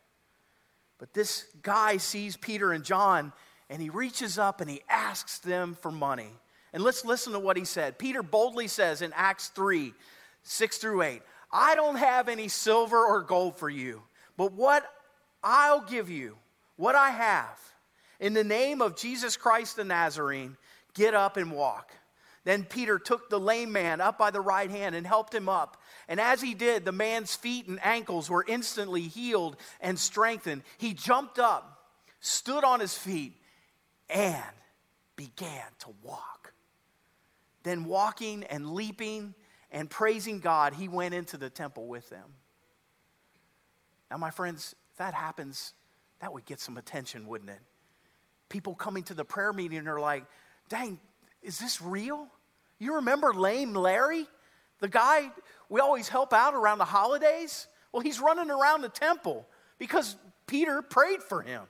But 0.96 1.12
this 1.12 1.44
guy 1.62 1.98
sees 1.98 2.34
Peter 2.38 2.72
and 2.72 2.82
John 2.82 3.30
and 3.68 3.82
he 3.82 3.90
reaches 3.90 4.38
up 4.38 4.62
and 4.62 4.70
he 4.70 4.80
asks 4.88 5.38
them 5.38 5.76
for 5.82 5.92
money. 5.92 6.32
And 6.72 6.82
let's 6.82 7.04
listen 7.04 7.34
to 7.34 7.38
what 7.38 7.58
he 7.58 7.66
said. 7.66 7.98
Peter 7.98 8.22
boldly 8.22 8.68
says 8.68 9.02
in 9.02 9.12
Acts 9.14 9.48
3 9.48 9.92
6 10.44 10.78
through 10.78 11.02
8, 11.02 11.20
I 11.52 11.74
don't 11.74 11.96
have 11.96 12.30
any 12.30 12.48
silver 12.48 13.04
or 13.04 13.20
gold 13.20 13.58
for 13.58 13.68
you, 13.68 14.02
but 14.38 14.52
what 14.52 14.90
I'll 15.42 15.82
give 15.82 16.08
you, 16.08 16.38
what 16.76 16.94
I 16.94 17.10
have, 17.10 17.58
in 18.20 18.34
the 18.34 18.44
name 18.44 18.80
of 18.80 18.96
Jesus 18.96 19.36
Christ 19.36 19.76
the 19.76 19.84
Nazarene, 19.84 20.56
get 20.94 21.14
up 21.14 21.36
and 21.36 21.52
walk. 21.52 21.92
Then 22.44 22.64
Peter 22.64 22.98
took 22.98 23.28
the 23.28 23.38
lame 23.38 23.72
man 23.72 24.00
up 24.00 24.16
by 24.16 24.30
the 24.30 24.40
right 24.40 24.70
hand 24.70 24.94
and 24.94 25.06
helped 25.06 25.34
him 25.34 25.48
up. 25.48 25.76
And 26.08 26.18
as 26.18 26.40
he 26.40 26.54
did, 26.54 26.84
the 26.84 26.92
man's 26.92 27.34
feet 27.34 27.68
and 27.68 27.78
ankles 27.84 28.30
were 28.30 28.44
instantly 28.46 29.02
healed 29.02 29.56
and 29.80 29.98
strengthened. 29.98 30.62
He 30.78 30.94
jumped 30.94 31.38
up, 31.38 31.90
stood 32.20 32.64
on 32.64 32.80
his 32.80 32.96
feet, 32.96 33.34
and 34.08 34.42
began 35.16 35.66
to 35.80 35.88
walk. 36.02 36.54
Then, 37.64 37.84
walking 37.84 38.44
and 38.44 38.70
leaping 38.70 39.34
and 39.70 39.90
praising 39.90 40.40
God, 40.40 40.72
he 40.72 40.88
went 40.88 41.12
into 41.12 41.36
the 41.36 41.50
temple 41.50 41.86
with 41.86 42.08
them. 42.08 42.24
Now, 44.10 44.16
my 44.16 44.30
friends, 44.30 44.74
if 44.92 44.96
that 44.96 45.12
happens, 45.12 45.74
that 46.20 46.32
would 46.32 46.46
get 46.46 46.60
some 46.60 46.78
attention, 46.78 47.26
wouldn't 47.26 47.50
it? 47.50 47.60
People 48.48 48.74
coming 48.74 49.02
to 49.04 49.14
the 49.14 49.24
prayer 49.24 49.52
meeting 49.52 49.78
and 49.78 49.88
are 49.88 50.00
like, 50.00 50.24
dang, 50.68 50.98
is 51.42 51.58
this 51.58 51.80
real? 51.80 52.26
You 52.78 52.96
remember 52.96 53.32
lame 53.32 53.74
Larry? 53.74 54.26
The 54.80 54.88
guy 54.88 55.30
we 55.68 55.80
always 55.80 56.08
help 56.08 56.32
out 56.32 56.54
around 56.54 56.78
the 56.78 56.84
holidays? 56.84 57.66
Well, 57.92 58.02
he's 58.02 58.20
running 58.20 58.50
around 58.50 58.82
the 58.82 58.88
temple 58.88 59.46
because 59.78 60.16
Peter 60.46 60.82
prayed 60.82 61.22
for 61.22 61.42
him. 61.42 61.62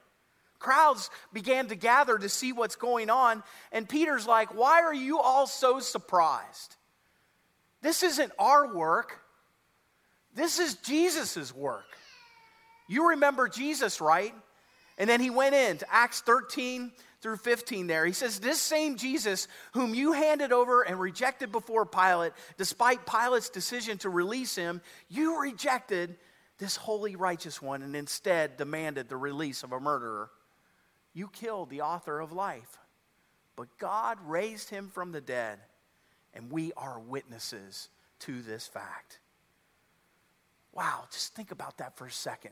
Crowds 0.59 1.09
began 1.31 1.67
to 1.67 1.75
gather 1.75 2.17
to 2.17 2.27
see 2.27 2.51
what's 2.51 2.75
going 2.75 3.09
on, 3.09 3.43
and 3.71 3.87
Peter's 3.87 4.27
like, 4.27 4.53
Why 4.53 4.81
are 4.81 4.93
you 4.93 5.19
all 5.19 5.47
so 5.47 5.79
surprised? 5.79 6.75
This 7.81 8.03
isn't 8.03 8.31
our 8.37 8.75
work, 8.75 9.21
this 10.35 10.59
is 10.59 10.75
Jesus' 10.75 11.55
work. 11.55 11.85
You 12.89 13.09
remember 13.09 13.47
Jesus, 13.47 14.01
right? 14.01 14.33
And 14.99 15.09
then 15.09 15.21
he 15.21 15.29
went 15.29 15.55
into 15.55 15.85
Acts 15.89 16.21
13 16.21 16.91
through 17.21 17.37
15 17.37 17.87
there. 17.87 18.05
He 18.05 18.11
says, 18.11 18.39
This 18.39 18.59
same 18.59 18.97
Jesus, 18.97 19.47
whom 19.73 19.95
you 19.95 20.11
handed 20.11 20.51
over 20.51 20.81
and 20.81 20.99
rejected 20.99 21.51
before 21.51 21.85
Pilate, 21.85 22.33
despite 22.57 23.05
Pilate's 23.05 23.49
decision 23.49 23.97
to 23.99 24.09
release 24.09 24.55
him, 24.55 24.81
you 25.07 25.41
rejected 25.41 26.17
this 26.57 26.75
holy, 26.75 27.15
righteous 27.15 27.61
one 27.61 27.81
and 27.81 27.95
instead 27.95 28.57
demanded 28.57 29.07
the 29.07 29.17
release 29.17 29.63
of 29.63 29.71
a 29.71 29.79
murderer. 29.79 30.29
You 31.13 31.29
killed 31.29 31.69
the 31.69 31.81
author 31.81 32.19
of 32.19 32.33
life, 32.33 32.77
but 33.55 33.77
God 33.77 34.17
raised 34.25 34.69
him 34.69 34.89
from 34.89 35.13
the 35.13 35.21
dead, 35.21 35.59
and 36.33 36.51
we 36.51 36.73
are 36.75 36.99
witnesses 36.99 37.89
to 38.19 38.41
this 38.41 38.67
fact. 38.67 39.19
Wow, 40.73 41.05
just 41.11 41.33
think 41.33 41.51
about 41.51 41.77
that 41.77 41.97
for 41.97 42.05
a 42.05 42.11
second. 42.11 42.51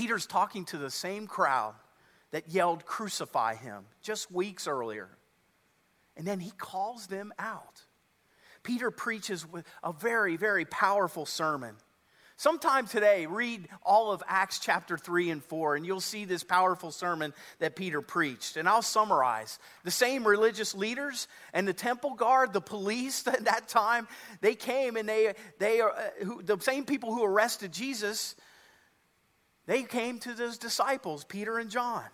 Peter's 0.00 0.24
talking 0.24 0.64
to 0.64 0.78
the 0.78 0.88
same 0.90 1.26
crowd 1.26 1.74
that 2.30 2.48
yelled, 2.48 2.86
Crucify 2.86 3.56
him, 3.56 3.84
just 4.00 4.32
weeks 4.32 4.66
earlier. 4.66 5.10
And 6.16 6.26
then 6.26 6.40
he 6.40 6.52
calls 6.56 7.06
them 7.06 7.34
out. 7.38 7.82
Peter 8.62 8.90
preaches 8.90 9.44
a 9.84 9.92
very, 9.92 10.38
very 10.38 10.64
powerful 10.64 11.26
sermon. 11.26 11.74
Sometime 12.38 12.86
today, 12.86 13.26
read 13.26 13.68
all 13.82 14.10
of 14.10 14.22
Acts 14.26 14.58
chapter 14.58 14.96
3 14.96 15.28
and 15.28 15.44
4, 15.44 15.76
and 15.76 15.84
you'll 15.84 16.00
see 16.00 16.24
this 16.24 16.44
powerful 16.44 16.90
sermon 16.90 17.34
that 17.58 17.76
Peter 17.76 18.00
preached. 18.00 18.56
And 18.56 18.66
I'll 18.66 18.80
summarize. 18.80 19.58
The 19.84 19.90
same 19.90 20.26
religious 20.26 20.74
leaders 20.74 21.28
and 21.52 21.68
the 21.68 21.74
temple 21.74 22.14
guard, 22.14 22.54
the 22.54 22.62
police 22.62 23.26
at 23.26 23.44
that 23.44 23.68
time, 23.68 24.08
they 24.40 24.54
came 24.54 24.96
and 24.96 25.06
they, 25.06 25.34
they 25.58 25.82
are, 25.82 25.90
uh, 25.92 26.40
the 26.42 26.58
same 26.58 26.86
people 26.86 27.12
who 27.12 27.22
arrested 27.22 27.70
Jesus, 27.70 28.34
they 29.70 29.84
came 29.84 30.18
to 30.18 30.34
those 30.34 30.58
disciples, 30.58 31.24
Peter 31.24 31.58
and 31.58 31.70
John 31.70 32.04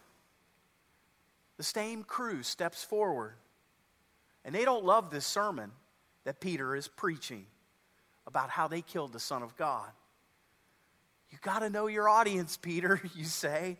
the 1.56 1.62
same 1.62 2.04
crew 2.04 2.42
steps 2.42 2.84
forward. 2.84 3.34
And 4.44 4.54
they 4.54 4.64
don't 4.64 4.84
love 4.84 5.10
this 5.10 5.26
sermon 5.26 5.72
that 6.24 6.40
Peter 6.40 6.76
is 6.76 6.88
preaching 6.88 7.46
about 8.26 8.50
how 8.50 8.68
they 8.68 8.82
killed 8.82 9.12
the 9.12 9.20
Son 9.20 9.42
of 9.42 9.56
God. 9.56 9.88
You 11.30 11.38
got 11.42 11.60
to 11.60 11.70
know 11.70 11.86
your 11.86 12.08
audience, 12.08 12.56
Peter, 12.56 13.00
you 13.14 13.24
say. 13.24 13.78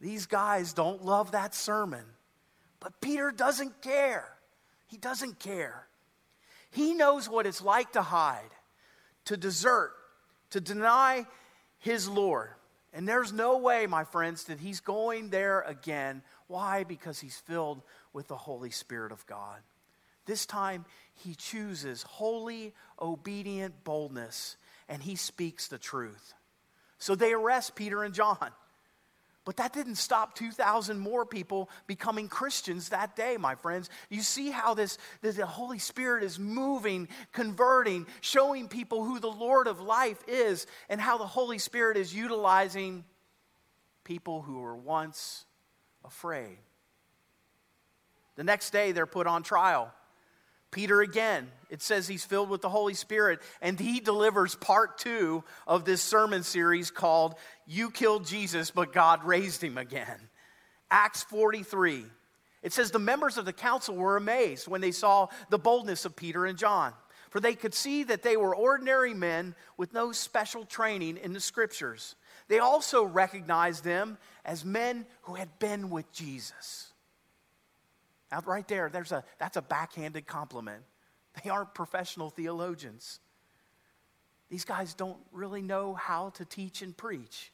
These 0.00 0.26
guys 0.26 0.72
don't 0.72 1.04
love 1.04 1.32
that 1.32 1.54
sermon. 1.54 2.04
But 2.80 3.00
Peter 3.00 3.30
doesn't 3.30 3.82
care. 3.82 4.28
He 4.86 4.96
doesn't 4.96 5.38
care. 5.38 5.86
He 6.70 6.94
knows 6.94 7.28
what 7.28 7.46
it's 7.46 7.62
like 7.62 7.92
to 7.92 8.02
hide, 8.02 8.50
to 9.24 9.36
desert, 9.36 9.92
to 10.50 10.60
deny 10.60 11.26
his 11.78 12.08
Lord. 12.08 12.50
And 12.92 13.06
there's 13.06 13.32
no 13.32 13.58
way, 13.58 13.86
my 13.86 14.04
friends, 14.04 14.44
that 14.44 14.60
he's 14.60 14.80
going 14.80 15.30
there 15.30 15.60
again 15.62 16.22
why? 16.46 16.84
Because 16.84 17.18
he's 17.18 17.36
filled 17.36 17.82
with 18.12 18.28
the 18.28 18.36
Holy 18.36 18.70
Spirit 18.70 19.12
of 19.12 19.26
God. 19.26 19.60
This 20.26 20.46
time, 20.46 20.84
he 21.14 21.34
chooses 21.34 22.02
holy, 22.02 22.74
obedient 23.00 23.84
boldness, 23.84 24.56
and 24.88 25.02
he 25.02 25.16
speaks 25.16 25.68
the 25.68 25.78
truth. 25.78 26.34
So 26.98 27.14
they 27.14 27.32
arrest 27.32 27.74
Peter 27.74 28.02
and 28.02 28.14
John. 28.14 28.50
But 29.46 29.58
that 29.58 29.72
didn't 29.72 29.94
stop 29.94 30.34
2,000 30.34 30.98
more 30.98 31.24
people 31.24 31.70
becoming 31.86 32.28
Christians 32.28 32.88
that 32.88 33.14
day, 33.14 33.36
my 33.38 33.54
friends. 33.54 33.88
You 34.10 34.22
see 34.22 34.50
how 34.50 34.74
this, 34.74 34.98
the 35.22 35.46
Holy 35.46 35.78
Spirit 35.78 36.24
is 36.24 36.36
moving, 36.36 37.06
converting, 37.32 38.08
showing 38.20 38.66
people 38.66 39.04
who 39.04 39.20
the 39.20 39.30
Lord 39.30 39.68
of 39.68 39.80
life 39.80 40.20
is, 40.26 40.66
and 40.88 41.00
how 41.00 41.16
the 41.16 41.28
Holy 41.28 41.58
Spirit 41.58 41.96
is 41.96 42.12
utilizing 42.12 43.04
people 44.02 44.42
who 44.42 44.58
were 44.58 44.74
once 44.74 45.44
afraid. 46.04 46.58
The 48.34 48.44
next 48.44 48.70
day, 48.70 48.90
they're 48.90 49.06
put 49.06 49.28
on 49.28 49.44
trial. 49.44 49.94
Peter 50.70 51.00
again, 51.00 51.50
it 51.70 51.82
says 51.82 52.06
he's 52.06 52.24
filled 52.24 52.50
with 52.50 52.60
the 52.60 52.68
Holy 52.68 52.94
Spirit, 52.94 53.40
and 53.60 53.78
he 53.78 54.00
delivers 54.00 54.54
part 54.54 54.98
two 54.98 55.44
of 55.66 55.84
this 55.84 56.02
sermon 56.02 56.42
series 56.42 56.90
called 56.90 57.34
You 57.66 57.90
Killed 57.90 58.26
Jesus, 58.26 58.70
but 58.70 58.92
God 58.92 59.24
Raised 59.24 59.62
Him 59.62 59.78
Again. 59.78 60.28
Acts 60.90 61.22
43. 61.24 62.04
It 62.62 62.72
says 62.72 62.90
the 62.90 62.98
members 62.98 63.38
of 63.38 63.44
the 63.44 63.52
council 63.52 63.94
were 63.94 64.16
amazed 64.16 64.68
when 64.68 64.80
they 64.80 64.90
saw 64.90 65.28
the 65.50 65.58
boldness 65.58 66.04
of 66.04 66.16
Peter 66.16 66.46
and 66.46 66.58
John, 66.58 66.92
for 67.30 67.40
they 67.40 67.54
could 67.54 67.74
see 67.74 68.04
that 68.04 68.22
they 68.22 68.36
were 68.36 68.54
ordinary 68.54 69.14
men 69.14 69.54
with 69.76 69.92
no 69.92 70.12
special 70.12 70.64
training 70.64 71.16
in 71.16 71.32
the 71.32 71.40
scriptures. 71.40 72.16
They 72.48 72.58
also 72.58 73.04
recognized 73.04 73.84
them 73.84 74.18
as 74.44 74.64
men 74.64 75.06
who 75.22 75.34
had 75.34 75.58
been 75.58 75.90
with 75.90 76.10
Jesus. 76.12 76.92
Now, 78.30 78.42
right 78.44 78.66
there, 78.66 78.90
there's 78.92 79.12
a, 79.12 79.24
that's 79.38 79.56
a 79.56 79.62
backhanded 79.62 80.26
compliment. 80.26 80.82
They 81.42 81.50
aren't 81.50 81.74
professional 81.74 82.30
theologians. 82.30 83.20
These 84.48 84.64
guys 84.64 84.94
don't 84.94 85.18
really 85.32 85.62
know 85.62 85.94
how 85.94 86.30
to 86.30 86.44
teach 86.44 86.82
and 86.82 86.96
preach. 86.96 87.52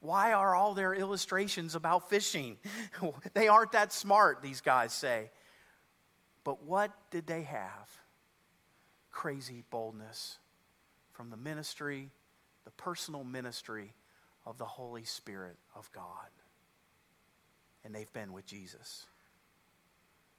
Why 0.00 0.32
are 0.32 0.54
all 0.54 0.74
their 0.74 0.94
illustrations 0.94 1.74
about 1.74 2.08
fishing? 2.08 2.56
they 3.34 3.48
aren't 3.48 3.72
that 3.72 3.92
smart, 3.92 4.42
these 4.42 4.60
guys 4.60 4.92
say. 4.92 5.30
But 6.44 6.62
what 6.62 6.92
did 7.10 7.26
they 7.26 7.42
have? 7.42 7.88
Crazy 9.10 9.64
boldness 9.70 10.38
from 11.12 11.30
the 11.30 11.36
ministry, 11.36 12.10
the 12.64 12.70
personal 12.72 13.24
ministry 13.24 13.92
of 14.46 14.56
the 14.56 14.64
Holy 14.64 15.04
Spirit 15.04 15.56
of 15.74 15.90
God. 15.92 16.04
And 17.84 17.94
they've 17.94 18.12
been 18.12 18.32
with 18.32 18.46
Jesus. 18.46 19.06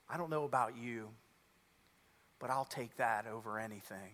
I 0.09 0.17
don't 0.17 0.29
know 0.29 0.43
about 0.43 0.75
you, 0.77 1.09
but 2.39 2.49
I'll 2.49 2.65
take 2.65 2.97
that 2.97 3.27
over 3.27 3.59
anything. 3.59 4.13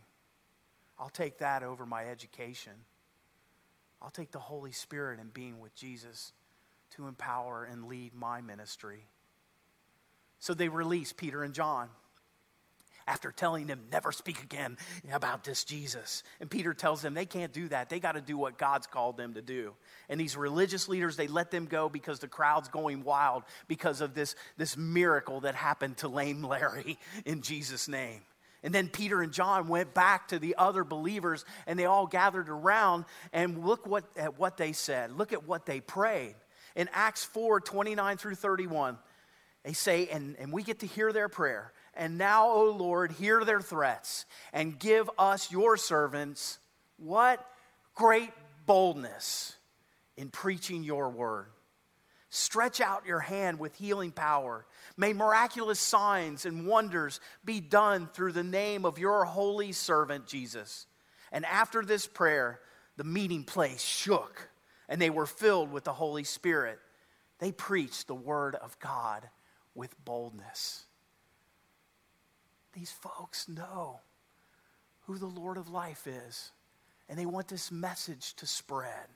I'll 0.99 1.09
take 1.09 1.39
that 1.39 1.63
over 1.63 1.85
my 1.85 2.05
education. 2.05 2.73
I'll 4.01 4.09
take 4.09 4.31
the 4.31 4.39
Holy 4.39 4.71
Spirit 4.71 5.19
and 5.19 5.33
being 5.33 5.59
with 5.59 5.75
Jesus 5.75 6.33
to 6.95 7.07
empower 7.07 7.65
and 7.65 7.87
lead 7.87 8.13
my 8.13 8.41
ministry. 8.41 9.05
So 10.39 10.53
they 10.53 10.69
release 10.69 11.13
Peter 11.13 11.43
and 11.43 11.53
John 11.53 11.89
after 13.07 13.31
telling 13.31 13.67
them, 13.67 13.81
never 13.91 14.11
speak 14.11 14.41
again 14.41 14.77
about 15.11 15.43
this 15.43 15.63
Jesus. 15.63 16.23
And 16.39 16.49
Peter 16.49 16.73
tells 16.73 17.01
them 17.01 17.13
they 17.13 17.25
can't 17.25 17.53
do 17.53 17.67
that. 17.69 17.89
They 17.89 17.99
got 17.99 18.13
to 18.13 18.21
do 18.21 18.37
what 18.37 18.57
God's 18.57 18.87
called 18.87 19.17
them 19.17 19.35
to 19.35 19.41
do. 19.41 19.73
And 20.09 20.19
these 20.19 20.35
religious 20.35 20.87
leaders, 20.87 21.15
they 21.15 21.27
let 21.27 21.51
them 21.51 21.65
go 21.65 21.87
because 21.89 22.19
the 22.19 22.27
crowd's 22.27 22.69
going 22.69 23.03
wild 23.03 23.43
because 23.67 24.01
of 24.01 24.15
this, 24.15 24.35
this 24.57 24.75
miracle 24.75 25.41
that 25.41 25.55
happened 25.55 25.97
to 25.97 26.07
lame 26.07 26.43
Larry 26.43 26.97
in 27.25 27.41
Jesus' 27.41 27.87
name. 27.87 28.21
And 28.63 28.73
then 28.73 28.89
Peter 28.89 29.21
and 29.21 29.31
John 29.31 29.67
went 29.67 29.93
back 29.93 30.29
to 30.29 30.39
the 30.39 30.55
other 30.57 30.83
believers 30.83 31.45
and 31.67 31.77
they 31.77 31.85
all 31.85 32.07
gathered 32.07 32.49
around 32.49 33.05
and 33.31 33.63
look 33.63 33.85
what, 33.85 34.05
at 34.17 34.39
what 34.39 34.57
they 34.57 34.73
said. 34.73 35.11
Look 35.11 35.33
at 35.33 35.47
what 35.47 35.67
they 35.67 35.79
prayed. 35.79 36.33
In 36.75 36.89
Acts 36.91 37.23
4 37.23 37.61
29 37.61 38.17
through 38.17 38.35
31, 38.35 38.97
They 39.63 39.73
say, 39.73 40.07
and, 40.07 40.35
and 40.39 40.51
we 40.51 40.63
get 40.63 40.79
to 40.79 40.87
hear 40.87 41.13
their 41.13 41.29
prayer. 41.29 41.71
And 41.95 42.17
now, 42.17 42.49
O 42.49 42.71
Lord, 42.71 43.13
hear 43.13 43.43
their 43.45 43.61
threats 43.61 44.25
and 44.51 44.77
give 44.77 45.09
us, 45.17 45.51
your 45.51 45.77
servants, 45.77 46.59
what 46.97 47.45
great 47.93 48.31
boldness 48.65 49.55
in 50.17 50.29
preaching 50.29 50.83
your 50.83 51.09
word. 51.09 51.47
Stretch 52.29 52.81
out 52.81 53.05
your 53.05 53.19
hand 53.19 53.59
with 53.59 53.75
healing 53.75 54.11
power. 54.11 54.65
May 54.97 55.13
miraculous 55.13 55.79
signs 55.79 56.45
and 56.45 56.67
wonders 56.67 57.21
be 57.45 57.61
done 57.61 58.09
through 58.13 58.33
the 58.33 58.43
name 58.43 58.85
of 58.85 58.99
your 58.99 59.23
holy 59.23 59.71
servant 59.71 60.27
Jesus. 60.27 60.85
And 61.31 61.45
after 61.45 61.83
this 61.83 62.07
prayer, 62.07 62.59
the 62.97 63.03
meeting 63.05 63.45
place 63.45 63.81
shook 63.81 64.49
and 64.89 65.01
they 65.01 65.09
were 65.09 65.25
filled 65.25 65.71
with 65.71 65.85
the 65.85 65.93
Holy 65.93 66.23
Spirit. 66.23 66.79
They 67.39 67.51
preached 67.51 68.07
the 68.07 68.15
word 68.15 68.55
of 68.55 68.77
God 68.79 69.27
with 69.73 69.93
boldness. 70.03 70.84
These 72.75 72.91
folks 72.91 73.47
know 73.47 74.01
who 75.07 75.17
the 75.17 75.25
Lord 75.25 75.57
of 75.57 75.69
life 75.69 76.07
is, 76.07 76.51
and 77.07 77.17
they 77.17 77.25
want 77.25 77.47
this 77.47 77.71
message 77.71 78.33
to 78.35 78.45
spread. 78.45 79.07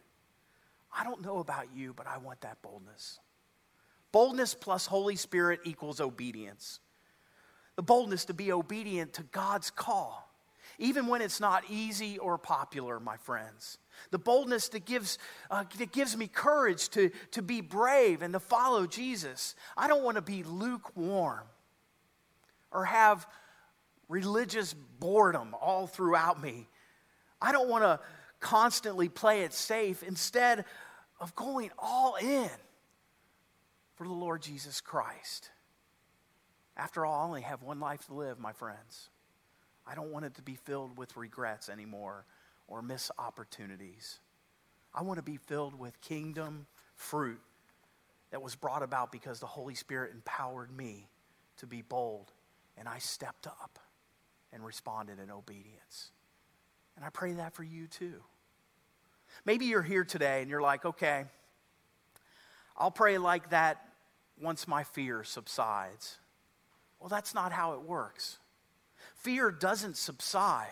I 0.95 1.03
don't 1.03 1.21
know 1.21 1.39
about 1.39 1.67
you, 1.75 1.93
but 1.93 2.07
I 2.07 2.17
want 2.17 2.41
that 2.41 2.61
boldness. 2.61 3.19
Boldness 4.11 4.53
plus 4.53 4.85
Holy 4.85 5.17
Spirit 5.17 5.59
equals 5.65 5.99
obedience. 5.99 6.79
The 7.75 7.83
boldness 7.83 8.25
to 8.25 8.33
be 8.33 8.51
obedient 8.51 9.13
to 9.13 9.23
God's 9.23 9.71
call, 9.71 10.31
even 10.77 11.07
when 11.07 11.21
it's 11.21 11.39
not 11.39 11.63
easy 11.69 12.17
or 12.17 12.37
popular, 12.37 12.99
my 12.99 13.17
friends. 13.17 13.77
The 14.11 14.19
boldness 14.19 14.69
that 14.69 14.85
gives, 14.85 15.17
uh, 15.51 15.65
that 15.77 15.91
gives 15.91 16.15
me 16.15 16.27
courage 16.27 16.89
to, 16.89 17.11
to 17.31 17.41
be 17.41 17.59
brave 17.59 18.21
and 18.21 18.33
to 18.33 18.39
follow 18.39 18.87
Jesus. 18.87 19.55
I 19.75 19.87
don't 19.87 20.03
want 20.03 20.15
to 20.15 20.21
be 20.21 20.43
lukewarm 20.43 21.45
or 22.71 22.85
have 22.85 23.27
religious 24.09 24.73
boredom 24.99 25.55
all 25.61 25.87
throughout 25.87 26.41
me. 26.41 26.67
I 27.41 27.53
don't 27.53 27.69
want 27.69 27.83
to 27.83 27.99
constantly 28.41 29.07
play 29.07 29.43
it 29.43 29.53
safe 29.53 30.03
instead 30.03 30.65
of 31.21 31.35
going 31.35 31.69
all 31.77 32.15
in 32.15 32.49
for 33.95 34.05
the 34.05 34.13
Lord 34.13 34.41
Jesus 34.41 34.81
Christ. 34.81 35.51
After 36.75 37.05
all, 37.05 37.21
I 37.21 37.25
only 37.25 37.41
have 37.41 37.61
one 37.61 37.79
life 37.79 38.05
to 38.07 38.13
live, 38.13 38.39
my 38.39 38.53
friends. 38.53 39.09
I 39.85 39.95
don't 39.95 40.11
want 40.11 40.25
it 40.25 40.35
to 40.35 40.41
be 40.41 40.55
filled 40.55 40.97
with 40.97 41.15
regrets 41.15 41.69
anymore 41.69 42.25
or 42.67 42.81
miss 42.81 43.11
opportunities. 43.17 44.19
I 44.93 45.03
want 45.03 45.17
to 45.17 45.23
be 45.23 45.37
filled 45.37 45.77
with 45.77 45.99
kingdom 46.01 46.65
fruit 46.95 47.41
that 48.31 48.41
was 48.41 48.55
brought 48.55 48.83
about 48.83 49.11
because 49.11 49.39
the 49.39 49.47
Holy 49.47 49.75
Spirit 49.75 50.11
empowered 50.13 50.75
me 50.75 51.09
to 51.57 51.67
be 51.67 51.81
bold, 51.81 52.31
and 52.77 52.87
I 52.87 52.99
stepped 52.99 53.47
up 53.47 53.79
and 54.53 54.65
responded 54.65 55.19
in 55.19 55.31
obedience. 55.31 56.11
And 56.95 57.05
I 57.05 57.09
pray 57.09 57.33
that 57.33 57.53
for 57.53 57.63
you 57.63 57.87
too. 57.87 58.23
Maybe 59.45 59.65
you're 59.65 59.81
here 59.81 60.03
today 60.03 60.41
and 60.41 60.49
you're 60.49 60.61
like, 60.61 60.85
okay, 60.85 61.25
I'll 62.77 62.91
pray 62.91 63.17
like 63.17 63.51
that 63.51 63.85
once 64.41 64.67
my 64.67 64.83
fear 64.83 65.23
subsides. 65.23 66.17
Well, 66.99 67.09
that's 67.09 67.33
not 67.33 67.51
how 67.51 67.73
it 67.73 67.81
works. 67.81 68.39
Fear 69.15 69.51
doesn't 69.51 69.97
subside, 69.97 70.67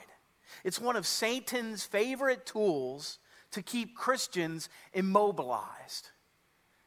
it's 0.63 0.79
one 0.79 0.95
of 0.95 1.05
Satan's 1.05 1.83
favorite 1.83 2.45
tools 2.45 3.19
to 3.51 3.61
keep 3.61 3.95
Christians 3.95 4.69
immobilized. 4.93 6.09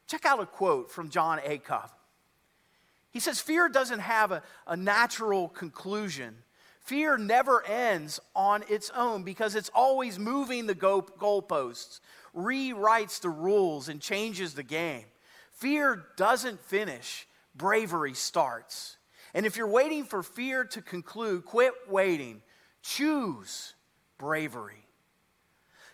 Check 0.06 0.26
out 0.26 0.40
a 0.40 0.46
quote 0.46 0.90
from 0.90 1.08
Jon 1.08 1.38
Acuff. 1.38 1.90
He 3.10 3.20
says, 3.20 3.40
Fear 3.40 3.68
doesn't 3.68 4.00
have 4.00 4.32
a, 4.32 4.42
a 4.66 4.76
natural 4.76 5.48
conclusion. 5.48 6.36
Fear 6.90 7.18
never 7.18 7.64
ends 7.66 8.18
on 8.34 8.64
its 8.68 8.90
own 8.96 9.22
because 9.22 9.54
it's 9.54 9.70
always 9.72 10.18
moving 10.18 10.66
the 10.66 10.74
goalposts, 10.74 12.00
rewrites 12.34 13.20
the 13.20 13.28
rules, 13.28 13.88
and 13.88 14.00
changes 14.00 14.54
the 14.54 14.64
game. 14.64 15.04
Fear 15.52 16.04
doesn't 16.16 16.58
finish, 16.58 17.28
bravery 17.54 18.14
starts. 18.14 18.96
And 19.34 19.46
if 19.46 19.56
you're 19.56 19.68
waiting 19.68 20.02
for 20.02 20.24
fear 20.24 20.64
to 20.64 20.82
conclude, 20.82 21.44
quit 21.44 21.74
waiting. 21.88 22.42
Choose 22.82 23.74
bravery. 24.18 24.84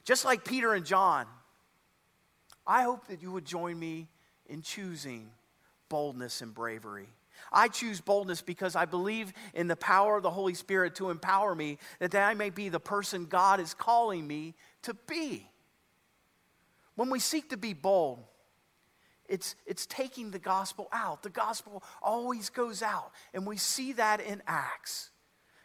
Just 0.03 0.25
like 0.25 0.47
Peter 0.47 0.73
and 0.73 0.87
John, 0.87 1.27
I 2.67 2.85
hope 2.85 3.09
that 3.09 3.21
you 3.21 3.33
would 3.33 3.45
join 3.45 3.79
me 3.79 4.09
in 4.47 4.63
choosing 4.63 5.29
boldness 5.91 6.41
and 6.41 6.55
bravery. 6.55 7.11
I 7.53 7.69
choose 7.69 8.01
boldness 8.01 8.43
because 8.43 8.77
I 8.77 8.85
believe 8.85 9.33
in 9.55 9.69
the 9.69 9.77
power 9.77 10.17
of 10.17 10.23
the 10.23 10.31
Holy 10.31 10.55
Spirit 10.55 10.95
to 10.97 11.11
empower 11.11 11.55
me 11.55 11.79
that 11.99 12.15
I 12.15 12.35
may 12.35 12.51
be 12.51 12.69
the 12.69 12.81
person 12.81 13.27
God 13.27 13.61
is 13.61 13.75
calling 13.75 14.27
me 14.27 14.55
to 14.83 14.95
be. 15.07 15.49
When 16.95 17.11
we 17.11 17.19
seek 17.19 17.51
to 17.51 17.57
be 17.57 17.75
bold, 17.75 18.25
it's, 19.29 19.55
it's 19.67 19.87
taking 19.87 20.31
the 20.31 20.39
gospel 20.39 20.89
out. 20.93 21.23
The 21.23 21.31
gospel 21.31 21.83
always 22.03 22.49
goes 22.49 22.83
out, 22.83 23.13
and 23.35 23.47
we 23.47 23.57
see 23.57 23.93
that 23.95 24.21
in 24.21 24.43
Acts. 24.47 25.11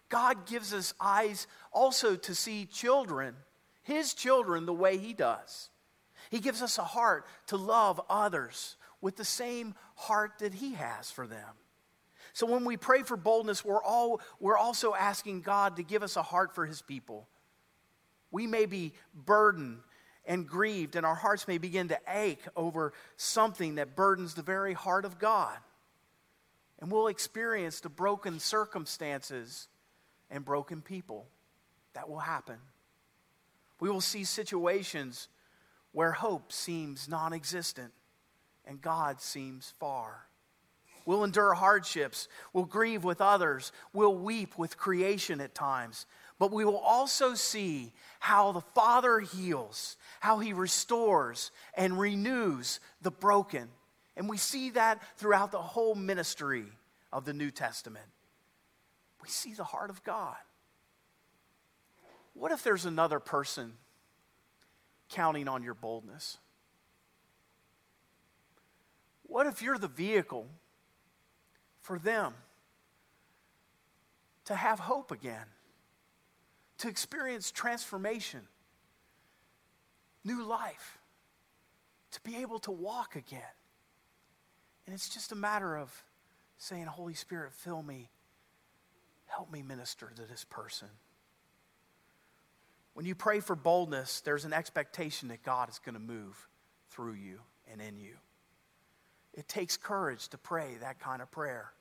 God 0.09 0.45
gives 0.45 0.73
us 0.73 0.93
eyes 0.99 1.47
also 1.71 2.15
to 2.17 2.35
see 2.35 2.65
children, 2.65 3.35
His 3.83 4.13
children, 4.13 4.65
the 4.65 4.73
way 4.73 4.97
He 4.97 5.13
does. 5.13 5.69
He 6.29 6.39
gives 6.39 6.61
us 6.61 6.77
a 6.77 6.83
heart 6.83 7.25
to 7.47 7.57
love 7.57 8.01
others 8.09 8.75
with 9.01 9.17
the 9.17 9.25
same 9.25 9.75
heart 9.95 10.33
that 10.39 10.53
He 10.53 10.73
has 10.73 11.11
for 11.11 11.27
them. 11.27 11.49
So 12.33 12.45
when 12.45 12.63
we 12.63 12.77
pray 12.77 13.03
for 13.03 13.17
boldness, 13.17 13.65
we're, 13.65 13.83
all, 13.83 14.21
we're 14.39 14.57
also 14.57 14.93
asking 14.93 15.41
God 15.41 15.75
to 15.77 15.83
give 15.83 16.03
us 16.03 16.15
a 16.15 16.21
heart 16.21 16.55
for 16.55 16.65
His 16.65 16.81
people. 16.81 17.27
We 18.31 18.47
may 18.47 18.65
be 18.65 18.93
burdened 19.13 19.79
and 20.25 20.47
grieved, 20.47 20.95
and 20.95 21.05
our 21.05 21.15
hearts 21.15 21.47
may 21.47 21.57
begin 21.57 21.89
to 21.89 21.99
ache 22.07 22.43
over 22.55 22.93
something 23.17 23.75
that 23.75 23.95
burdens 23.95 24.35
the 24.35 24.43
very 24.43 24.73
heart 24.73 25.03
of 25.03 25.19
God. 25.19 25.57
And 26.79 26.91
we'll 26.91 27.07
experience 27.07 27.81
the 27.81 27.89
broken 27.89 28.39
circumstances 28.39 29.67
and 30.29 30.45
broken 30.45 30.81
people. 30.81 31.27
That 31.93 32.07
will 32.07 32.19
happen. 32.19 32.57
We 33.79 33.89
will 33.89 34.01
see 34.01 34.23
situations 34.23 35.27
where 35.91 36.11
hope 36.11 36.53
seems 36.53 37.09
non 37.09 37.33
existent 37.33 37.91
and 38.71 38.81
God 38.81 39.19
seems 39.19 39.73
far. 39.81 40.27
We'll 41.05 41.25
endure 41.25 41.53
hardships. 41.53 42.29
We'll 42.53 42.63
grieve 42.63 43.03
with 43.03 43.19
others. 43.19 43.73
We'll 43.91 44.15
weep 44.15 44.57
with 44.57 44.77
creation 44.77 45.41
at 45.41 45.53
times. 45.53 46.05
But 46.39 46.53
we 46.53 46.63
will 46.63 46.77
also 46.77 47.33
see 47.33 47.91
how 48.21 48.53
the 48.53 48.61
Father 48.61 49.19
heals, 49.19 49.97
how 50.21 50.39
He 50.39 50.53
restores 50.53 51.51
and 51.73 51.99
renews 51.99 52.79
the 53.01 53.11
broken. 53.11 53.67
And 54.15 54.29
we 54.29 54.37
see 54.37 54.69
that 54.69 55.01
throughout 55.17 55.51
the 55.51 55.61
whole 55.61 55.93
ministry 55.93 56.63
of 57.11 57.25
the 57.25 57.33
New 57.33 57.51
Testament. 57.51 58.07
We 59.21 59.27
see 59.27 59.53
the 59.53 59.65
heart 59.65 59.89
of 59.89 60.01
God. 60.05 60.37
What 62.35 62.53
if 62.53 62.63
there's 62.63 62.85
another 62.85 63.19
person 63.19 63.73
counting 65.09 65.49
on 65.49 65.61
your 65.61 65.73
boldness? 65.73 66.37
What 69.31 69.47
if 69.47 69.61
you're 69.61 69.77
the 69.77 69.87
vehicle 69.87 70.45
for 71.79 71.97
them 71.97 72.33
to 74.43 74.55
have 74.55 74.77
hope 74.77 75.09
again, 75.09 75.45
to 76.79 76.89
experience 76.89 77.49
transformation, 77.49 78.41
new 80.25 80.43
life, 80.43 80.97
to 82.11 82.19
be 82.23 82.41
able 82.41 82.59
to 82.59 82.71
walk 82.71 83.15
again. 83.15 83.53
And 84.85 84.93
it's 84.93 85.07
just 85.07 85.31
a 85.31 85.35
matter 85.35 85.77
of 85.77 86.03
saying, 86.57 86.87
Holy 86.87 87.13
Spirit, 87.13 87.53
fill 87.53 87.81
me, 87.81 88.09
help 89.27 89.49
me 89.49 89.61
minister 89.61 90.11
to 90.13 90.23
this 90.23 90.43
person. 90.49 90.89
When 92.95 93.05
you 93.05 93.15
pray 93.15 93.39
for 93.39 93.55
boldness, 93.55 94.19
there's 94.19 94.43
an 94.43 94.51
expectation 94.51 95.29
that 95.29 95.41
God 95.41 95.69
is 95.69 95.79
going 95.79 95.93
to 95.93 96.01
move 96.01 96.49
through 96.89 97.13
you 97.13 97.39
and 97.71 97.79
in 97.79 97.97
you. 97.97 98.15
It 99.41 99.47
takes 99.47 99.75
courage 99.75 100.27
to 100.27 100.37
pray 100.37 100.75
that 100.81 100.99
kind 100.99 101.19
of 101.19 101.31
prayer. 101.31 101.71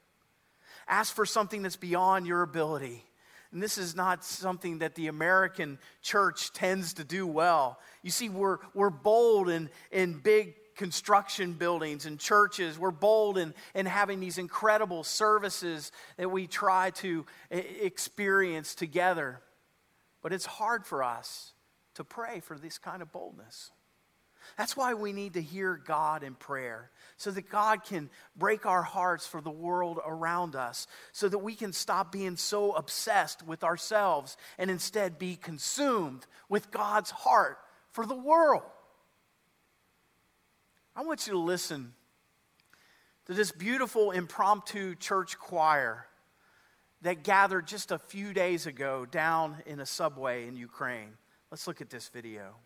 Ask 0.88 1.14
for 1.14 1.26
something 1.26 1.60
that's 1.60 1.76
beyond 1.76 2.26
your 2.26 2.40
ability. 2.40 3.04
And 3.52 3.62
this 3.62 3.76
is 3.76 3.94
not 3.94 4.24
something 4.24 4.78
that 4.78 4.94
the 4.94 5.08
American 5.08 5.78
church 6.00 6.54
tends 6.54 6.94
to 6.94 7.04
do 7.04 7.26
well. 7.26 7.78
You 8.02 8.10
see, 8.10 8.30
we're, 8.30 8.60
we're 8.72 8.88
bold 8.88 9.50
in, 9.50 9.68
in 9.92 10.14
big 10.14 10.54
construction 10.74 11.52
buildings 11.52 12.06
and 12.06 12.18
churches. 12.18 12.78
We're 12.78 12.92
bold 12.92 13.36
in, 13.36 13.52
in 13.74 13.84
having 13.84 14.20
these 14.20 14.38
incredible 14.38 15.04
services 15.04 15.92
that 16.16 16.30
we 16.30 16.46
try 16.46 16.92
to 16.92 17.26
experience 17.50 18.74
together. 18.74 19.42
But 20.22 20.32
it's 20.32 20.46
hard 20.46 20.86
for 20.86 21.02
us 21.02 21.52
to 21.96 22.04
pray 22.04 22.40
for 22.40 22.56
this 22.56 22.78
kind 22.78 23.02
of 23.02 23.12
boldness. 23.12 23.70
That's 24.56 24.76
why 24.76 24.94
we 24.94 25.12
need 25.12 25.34
to 25.34 25.42
hear 25.42 25.76
God 25.76 26.22
in 26.22 26.34
prayer, 26.34 26.90
so 27.16 27.30
that 27.30 27.48
God 27.48 27.84
can 27.84 28.10
break 28.36 28.66
our 28.66 28.82
hearts 28.82 29.26
for 29.26 29.40
the 29.40 29.50
world 29.50 29.98
around 30.04 30.56
us, 30.56 30.86
so 31.12 31.28
that 31.28 31.38
we 31.38 31.54
can 31.54 31.72
stop 31.72 32.12
being 32.12 32.36
so 32.36 32.72
obsessed 32.72 33.46
with 33.46 33.64
ourselves 33.64 34.36
and 34.58 34.70
instead 34.70 35.18
be 35.18 35.36
consumed 35.36 36.26
with 36.48 36.70
God's 36.70 37.10
heart 37.10 37.58
for 37.92 38.06
the 38.06 38.14
world. 38.14 38.62
I 40.94 41.02
want 41.02 41.26
you 41.26 41.32
to 41.34 41.38
listen 41.38 41.94
to 43.26 43.34
this 43.34 43.52
beautiful 43.52 44.10
impromptu 44.10 44.94
church 44.94 45.38
choir 45.38 46.06
that 47.02 47.22
gathered 47.22 47.66
just 47.66 47.92
a 47.92 47.98
few 47.98 48.32
days 48.34 48.66
ago 48.66 49.06
down 49.06 49.56
in 49.66 49.80
a 49.80 49.86
subway 49.86 50.46
in 50.46 50.56
Ukraine. 50.56 51.12
Let's 51.50 51.66
look 51.66 51.80
at 51.80 51.90
this 51.90 52.08
video. 52.08 52.56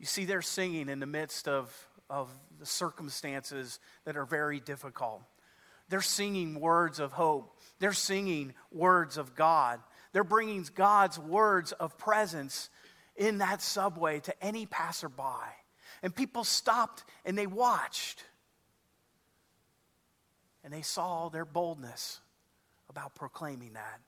You 0.00 0.06
see, 0.06 0.24
they're 0.24 0.40
singing 0.40 0.88
in 0.88 0.98
the 0.98 1.06
midst 1.06 1.46
of, 1.46 1.86
of 2.10 2.28
the 2.58 2.66
circumstances 2.66 3.78
that 4.04 4.16
are 4.16 4.26
very 4.26 4.60
difficult. 4.60 5.22
They're 5.88 6.02
singing 6.02 6.60
words 6.60 7.00
of 7.00 7.12
hope. 7.12 7.58
They're 7.78 7.92
singing 7.92 8.52
words 8.70 9.16
of 9.16 9.34
God. 9.34 9.80
They're 10.12 10.24
bringing 10.24 10.66
God's 10.74 11.18
words 11.18 11.72
of 11.72 11.96
presence 11.96 12.68
in 13.16 13.38
that 13.38 13.62
subway 13.62 14.20
to 14.20 14.44
any 14.44 14.66
passerby. 14.66 15.22
And 16.02 16.14
people 16.14 16.44
stopped 16.44 17.04
and 17.24 17.36
they 17.38 17.46
watched. 17.46 18.24
And 20.62 20.72
they 20.72 20.82
saw 20.82 21.28
their 21.28 21.44
boldness 21.44 22.20
about 22.88 23.14
proclaiming 23.14 23.72
that. 23.74 24.00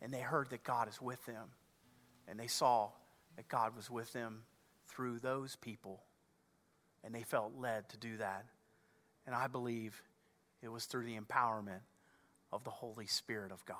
And 0.00 0.12
they 0.12 0.20
heard 0.20 0.50
that 0.50 0.64
God 0.64 0.88
is 0.88 1.00
with 1.00 1.24
them. 1.26 1.48
And 2.26 2.38
they 2.38 2.46
saw 2.46 2.90
that 3.36 3.48
God 3.48 3.76
was 3.76 3.90
with 3.90 4.12
them 4.12 4.42
through 4.86 5.18
those 5.18 5.56
people. 5.56 6.02
And 7.04 7.14
they 7.14 7.22
felt 7.22 7.52
led 7.58 7.88
to 7.90 7.96
do 7.96 8.16
that. 8.16 8.46
And 9.26 9.34
I 9.34 9.46
believe 9.46 10.02
it 10.62 10.68
was 10.68 10.86
through 10.86 11.04
the 11.04 11.18
empowerment 11.18 11.82
of 12.52 12.64
the 12.64 12.70
Holy 12.70 13.06
Spirit 13.06 13.52
of 13.52 13.64
God. 13.66 13.76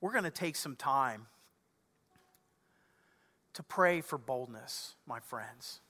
We're 0.00 0.12
going 0.12 0.24
to 0.24 0.30
take 0.30 0.54
some 0.54 0.76
time 0.76 1.26
to 3.54 3.62
pray 3.64 4.00
for 4.00 4.18
boldness, 4.18 4.94
my 5.06 5.18
friends. 5.18 5.80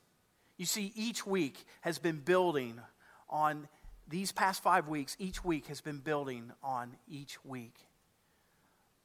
You 0.57 0.65
see, 0.65 0.93
each 0.97 1.27
week 1.27 1.67
has 1.83 1.99
been 1.99 2.21
building 2.21 2.81
on 3.29 3.69
these 4.09 4.33
past 4.33 4.63
five 4.63 4.89
weeks, 4.89 5.17
each 5.19 5.45
week 5.45 5.67
has 5.67 5.83
been 5.83 5.99
building 5.99 6.53
on 6.63 6.97
each 7.07 7.45
week. 7.45 7.75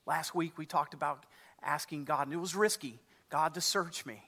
Last 0.06 0.34
week 0.34 0.58
we 0.58 0.66
talked 0.66 0.94
about 0.94 1.26
asking 1.62 2.06
God, 2.06 2.28
and 2.28 2.34
it 2.34 2.40
was 2.40 2.56
risky. 2.56 3.00
God 3.30 3.54
to 3.56 3.62
search 3.62 4.06
me. 4.06 4.24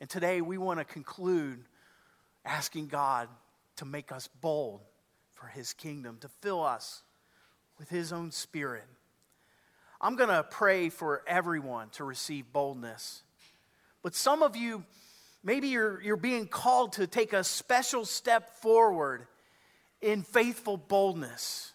And 0.00 0.10
today 0.10 0.40
we 0.40 0.58
want 0.58 0.78
to 0.78 0.84
conclude 0.84 1.64
asking 2.44 2.88
God 2.88 3.28
to 3.76 3.84
make 3.84 4.12
us 4.12 4.28
bold 4.40 4.80
for 5.32 5.46
his 5.46 5.72
kingdom, 5.72 6.18
to 6.20 6.28
fill 6.28 6.62
us 6.62 7.02
with 7.78 7.88
his 7.88 8.12
own 8.12 8.30
spirit. 8.30 8.84
I'm 10.00 10.16
going 10.16 10.28
to 10.28 10.42
pray 10.42 10.88
for 10.90 11.22
everyone 11.26 11.88
to 11.90 12.04
receive 12.04 12.52
boldness. 12.52 13.22
But 14.02 14.14
some 14.14 14.42
of 14.42 14.56
you, 14.56 14.84
maybe 15.42 15.68
you're, 15.68 16.00
you're 16.02 16.16
being 16.16 16.46
called 16.46 16.92
to 16.94 17.06
take 17.06 17.32
a 17.32 17.42
special 17.42 18.04
step 18.04 18.50
forward 18.60 19.26
in 20.00 20.22
faithful 20.22 20.76
boldness. 20.76 21.72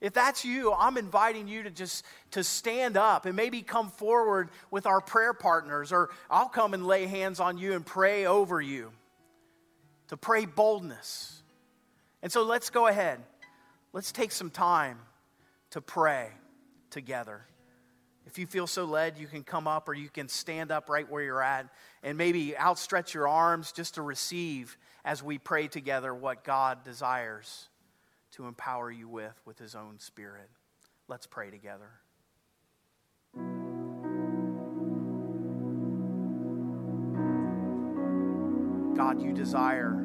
If 0.00 0.12
that's 0.12 0.44
you, 0.44 0.72
I'm 0.74 0.98
inviting 0.98 1.48
you 1.48 1.62
to 1.62 1.70
just 1.70 2.04
to 2.32 2.44
stand 2.44 2.96
up 2.96 3.24
and 3.24 3.34
maybe 3.34 3.62
come 3.62 3.90
forward 3.90 4.50
with 4.70 4.86
our 4.86 5.00
prayer 5.00 5.32
partners 5.32 5.90
or 5.90 6.10
I'll 6.30 6.48
come 6.48 6.74
and 6.74 6.86
lay 6.86 7.06
hands 7.06 7.40
on 7.40 7.56
you 7.56 7.72
and 7.72 7.84
pray 7.84 8.26
over 8.26 8.60
you. 8.60 8.92
To 10.08 10.16
pray 10.16 10.44
boldness. 10.44 11.42
And 12.22 12.30
so 12.30 12.44
let's 12.44 12.70
go 12.70 12.86
ahead. 12.86 13.20
Let's 13.92 14.12
take 14.12 14.32
some 14.32 14.50
time 14.50 14.98
to 15.70 15.80
pray 15.80 16.28
together. 16.90 17.46
If 18.26 18.38
you 18.38 18.46
feel 18.46 18.66
so 18.66 18.84
led, 18.84 19.18
you 19.18 19.26
can 19.26 19.44
come 19.44 19.66
up 19.66 19.88
or 19.88 19.94
you 19.94 20.08
can 20.08 20.28
stand 20.28 20.70
up 20.70 20.90
right 20.90 21.10
where 21.10 21.22
you're 21.22 21.42
at 21.42 21.68
and 22.02 22.18
maybe 22.18 22.56
outstretch 22.56 23.14
your 23.14 23.26
arms 23.26 23.72
just 23.72 23.94
to 23.94 24.02
receive 24.02 24.76
as 25.04 25.22
we 25.22 25.38
pray 25.38 25.68
together 25.68 26.14
what 26.14 26.44
God 26.44 26.84
desires 26.84 27.68
to 28.36 28.44
empower 28.46 28.90
you 28.90 29.08
with 29.08 29.40
with 29.46 29.58
his 29.58 29.74
own 29.74 29.98
spirit. 29.98 30.50
Let's 31.08 31.26
pray 31.26 31.50
together. 31.50 31.90
God, 38.94 39.22
you 39.22 39.32
desire 39.32 40.04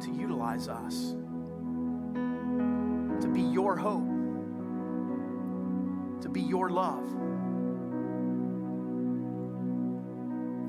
to 0.00 0.10
utilize 0.12 0.68
us, 0.68 1.14
to 3.20 3.28
be 3.28 3.42
your 3.42 3.76
hope, 3.76 4.08
to 6.22 6.28
be 6.28 6.40
your 6.40 6.70
love, 6.70 7.08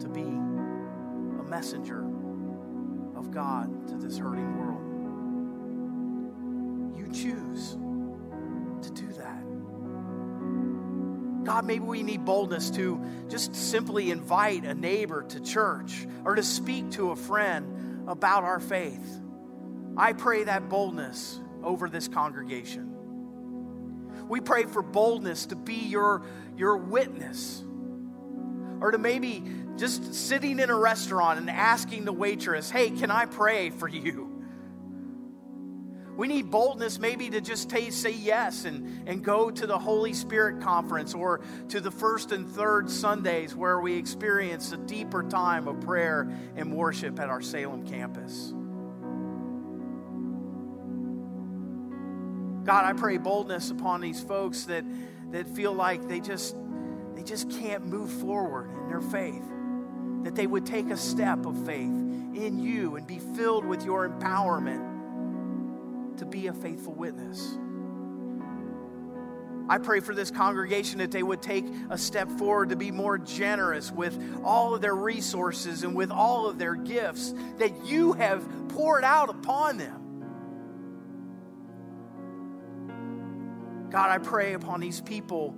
to 0.01 0.07
be 0.07 0.21
a 0.21 1.43
messenger 1.49 2.05
of 3.15 3.31
God 3.31 3.87
to 3.87 3.95
this 3.95 4.17
hurting 4.19 4.55
world 4.59 4.88
choose 7.13 7.77
to 8.81 8.91
do 8.91 9.07
that. 9.13 9.43
God, 11.45 11.65
maybe 11.65 11.85
we 11.85 12.03
need 12.03 12.25
boldness 12.25 12.69
to 12.71 13.03
just 13.29 13.55
simply 13.55 14.11
invite 14.11 14.65
a 14.65 14.73
neighbor 14.73 15.23
to 15.23 15.39
church 15.39 16.07
or 16.23 16.35
to 16.35 16.43
speak 16.43 16.91
to 16.91 17.11
a 17.11 17.15
friend 17.15 18.07
about 18.07 18.43
our 18.43 18.59
faith. 18.59 19.21
I 19.97 20.13
pray 20.13 20.43
that 20.43 20.69
boldness 20.69 21.39
over 21.63 21.89
this 21.89 22.07
congregation. 22.07 22.95
We 24.27 24.41
pray 24.41 24.65
for 24.65 24.81
boldness 24.81 25.47
to 25.47 25.55
be 25.55 25.73
your, 25.73 26.23
your 26.55 26.77
witness. 26.77 27.63
Or 28.81 28.91
to 28.91 28.97
maybe 28.97 29.43
just 29.75 30.13
sitting 30.13 30.59
in 30.59 30.69
a 30.69 30.75
restaurant 30.75 31.39
and 31.39 31.49
asking 31.49 32.05
the 32.05 32.13
waitress, 32.13 32.69
hey, 32.69 32.91
can 32.91 33.11
I 33.11 33.25
pray 33.25 33.71
for 33.71 33.87
you? 33.87 34.28
We 36.19 36.27
need 36.27 36.51
boldness 36.51 36.99
maybe 36.99 37.29
to 37.29 37.39
just 37.39 37.71
say 37.71 38.11
yes 38.11 38.65
and, 38.65 39.07
and 39.07 39.23
go 39.23 39.49
to 39.49 39.65
the 39.65 39.79
Holy 39.79 40.11
Spirit 40.11 40.59
conference 40.59 41.13
or 41.13 41.39
to 41.69 41.79
the 41.79 41.91
first 41.91 42.33
and 42.33 42.45
third 42.45 42.89
Sundays 42.89 43.55
where 43.55 43.79
we 43.79 43.95
experience 43.95 44.73
a 44.73 44.77
deeper 44.77 45.23
time 45.23 45.65
of 45.65 45.79
prayer 45.79 46.29
and 46.57 46.75
worship 46.75 47.21
at 47.21 47.29
our 47.29 47.41
Salem 47.41 47.87
campus. 47.87 48.53
God, 52.65 52.83
I 52.83 52.91
pray 52.91 53.15
boldness 53.15 53.71
upon 53.71 54.01
these 54.01 54.19
folks 54.19 54.65
that, 54.65 54.83
that 55.31 55.47
feel 55.47 55.71
like 55.71 56.09
they 56.09 56.19
just, 56.19 56.53
they 57.15 57.23
just 57.23 57.49
can't 57.49 57.87
move 57.87 58.11
forward 58.11 58.69
in 58.71 58.89
their 58.89 58.99
faith. 58.99 59.49
That 60.25 60.35
they 60.35 60.47
would 60.47 60.65
take 60.65 60.89
a 60.89 60.97
step 60.97 61.45
of 61.45 61.65
faith 61.65 61.87
in 61.87 62.59
you 62.59 62.97
and 62.97 63.07
be 63.07 63.19
filled 63.19 63.63
with 63.63 63.85
your 63.85 64.09
empowerment 64.09 64.88
to 66.19 66.25
be 66.25 66.47
a 66.47 66.53
faithful 66.53 66.93
witness. 66.93 67.57
I 69.69 69.77
pray 69.77 69.99
for 69.99 70.15
this 70.15 70.31
congregation 70.31 70.97
that 70.97 71.11
they 71.11 71.21
would 71.21 71.43
take 71.43 71.65
a 71.91 71.97
step 71.97 72.29
forward 72.31 72.69
to 72.69 72.75
be 72.75 72.89
more 72.89 73.19
generous 73.19 73.91
with 73.91 74.17
all 74.43 74.73
of 74.73 74.81
their 74.81 74.95
resources 74.95 75.83
and 75.83 75.95
with 75.95 76.09
all 76.09 76.47
of 76.47 76.57
their 76.57 76.73
gifts 76.73 77.35
that 77.59 77.85
you 77.85 78.13
have 78.13 78.47
poured 78.69 79.03
out 79.03 79.29
upon 79.29 79.77
them. 79.77 79.95
God, 83.91 84.09
I 84.09 84.17
pray 84.17 84.53
upon 84.53 84.79
these 84.79 85.01
people 85.01 85.55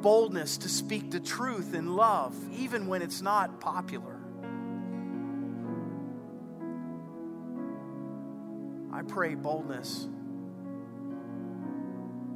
boldness 0.00 0.58
to 0.58 0.68
speak 0.68 1.10
the 1.10 1.20
truth 1.20 1.74
in 1.74 1.94
love, 1.94 2.34
even 2.52 2.86
when 2.86 3.02
it's 3.02 3.20
not 3.20 3.60
popular. 3.60 4.15
I 8.96 9.02
pray 9.02 9.34
boldness 9.34 10.08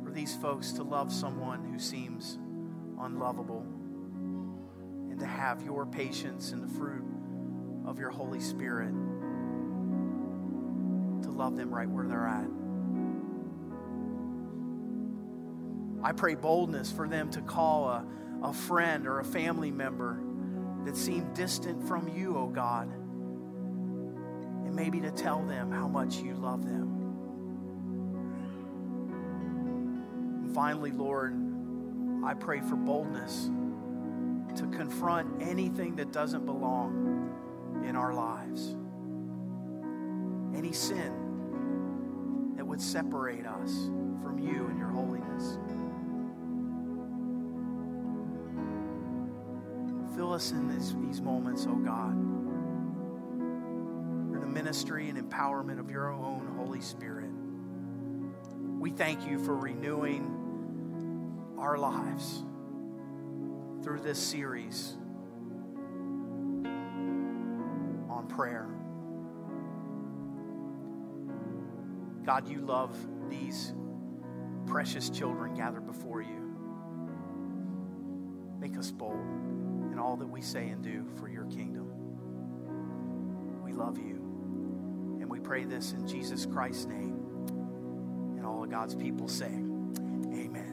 for 0.05 0.11
these 0.11 0.37
folks 0.37 0.73
to 0.73 0.83
love 0.83 1.11
someone 1.11 1.64
who 1.64 1.79
seems 1.79 2.38
unlovable 3.01 3.64
and 5.11 5.18
to 5.18 5.25
have 5.25 5.62
your 5.62 5.87
patience 5.87 6.53
and 6.53 6.62
the 6.62 6.68
fruit 6.68 7.03
of 7.87 7.99
your 7.99 8.11
Holy 8.11 8.40
Spirit 8.40 8.92
to 11.23 11.31
love 11.31 11.57
them 11.57 11.75
right 11.75 11.88
where 11.88 12.07
they're 12.07 12.27
at. 12.27 12.51
I 16.03 16.12
pray 16.12 16.35
boldness 16.35 16.92
for 16.92 17.09
them 17.09 17.31
to 17.31 17.40
call 17.40 17.88
a, 17.88 18.05
a 18.42 18.53
friend 18.53 19.07
or 19.07 19.20
a 19.20 19.25
family 19.25 19.70
member 19.70 20.23
that 20.85 20.94
seemed 20.94 21.35
distant 21.35 21.88
from 21.88 22.07
you, 22.14 22.37
O 22.37 22.40
oh 22.40 22.46
God, 22.49 22.92
and 24.70 24.76
maybe 24.76 25.00
to 25.00 25.11
tell 25.11 25.42
them 25.42 25.72
how 25.72 25.88
much 25.88 26.18
you 26.18 26.33
love 26.35 26.64
them. 26.64 26.96
And 30.44 30.54
finally, 30.54 30.92
Lord, 30.92 31.35
I 32.24 32.35
pray 32.35 32.61
for 32.61 32.76
boldness 32.76 33.50
to 34.56 34.66
confront 34.68 35.42
anything 35.42 35.96
that 35.96 36.12
doesn't 36.12 36.46
belong 36.46 37.83
in 37.85 37.96
our 37.96 38.14
lives, 38.14 38.76
any 40.56 40.72
sin 40.72 42.54
that 42.56 42.64
would 42.64 42.80
separate 42.80 43.46
us 43.46 43.90
from 44.22 44.38
you 44.38 44.66
and 44.66 44.78
your 44.78 44.90
holiness. 44.90 45.59
Fill 50.14 50.33
us 50.33 50.52
in 50.52 50.68
these, 50.68 50.94
these 51.06 51.20
moments, 51.20 51.66
oh 51.68 51.74
God, 51.74 52.30
ministry 54.61 55.09
and 55.09 55.16
empowerment 55.16 55.81
of 55.81 55.90
your 55.90 56.12
own 56.12 56.46
Holy 56.59 56.83
Spirit. 56.83 57.31
We 58.79 58.90
thank 58.90 59.27
you 59.27 59.42
for 59.42 59.57
renewing 59.57 60.37
our 61.59 61.79
lives 61.79 62.44
through 63.83 64.01
this 64.01 64.18
series 64.18 64.99
on 68.11 68.27
prayer. 68.29 68.66
God, 72.27 72.46
you 72.46 72.59
love 72.61 72.94
these 73.31 73.73
precious 74.66 75.09
children 75.09 75.55
gathered 75.55 75.87
before 75.87 76.20
you. 76.20 76.55
Make 78.61 78.77
us 78.77 78.90
bold 78.90 79.14
in 79.90 79.99
all 79.99 80.18
that 80.18 80.29
we 80.29 80.42
say 80.42 80.68
and 80.68 80.85
do 80.85 81.07
for 81.18 81.31
your 81.31 81.46
kingdom. 81.46 81.87
We 83.64 83.73
love 83.73 83.96
you. 83.96 84.19
Pray 85.51 85.65
this 85.65 85.95
in 85.95 86.07
Jesus 86.07 86.47
Christ's 86.47 86.87
name. 86.87 87.25
And 88.37 88.47
all 88.47 88.63
of 88.63 88.71
God's 88.71 88.95
people 88.95 89.27
say, 89.27 89.47
Amen. 89.47 90.69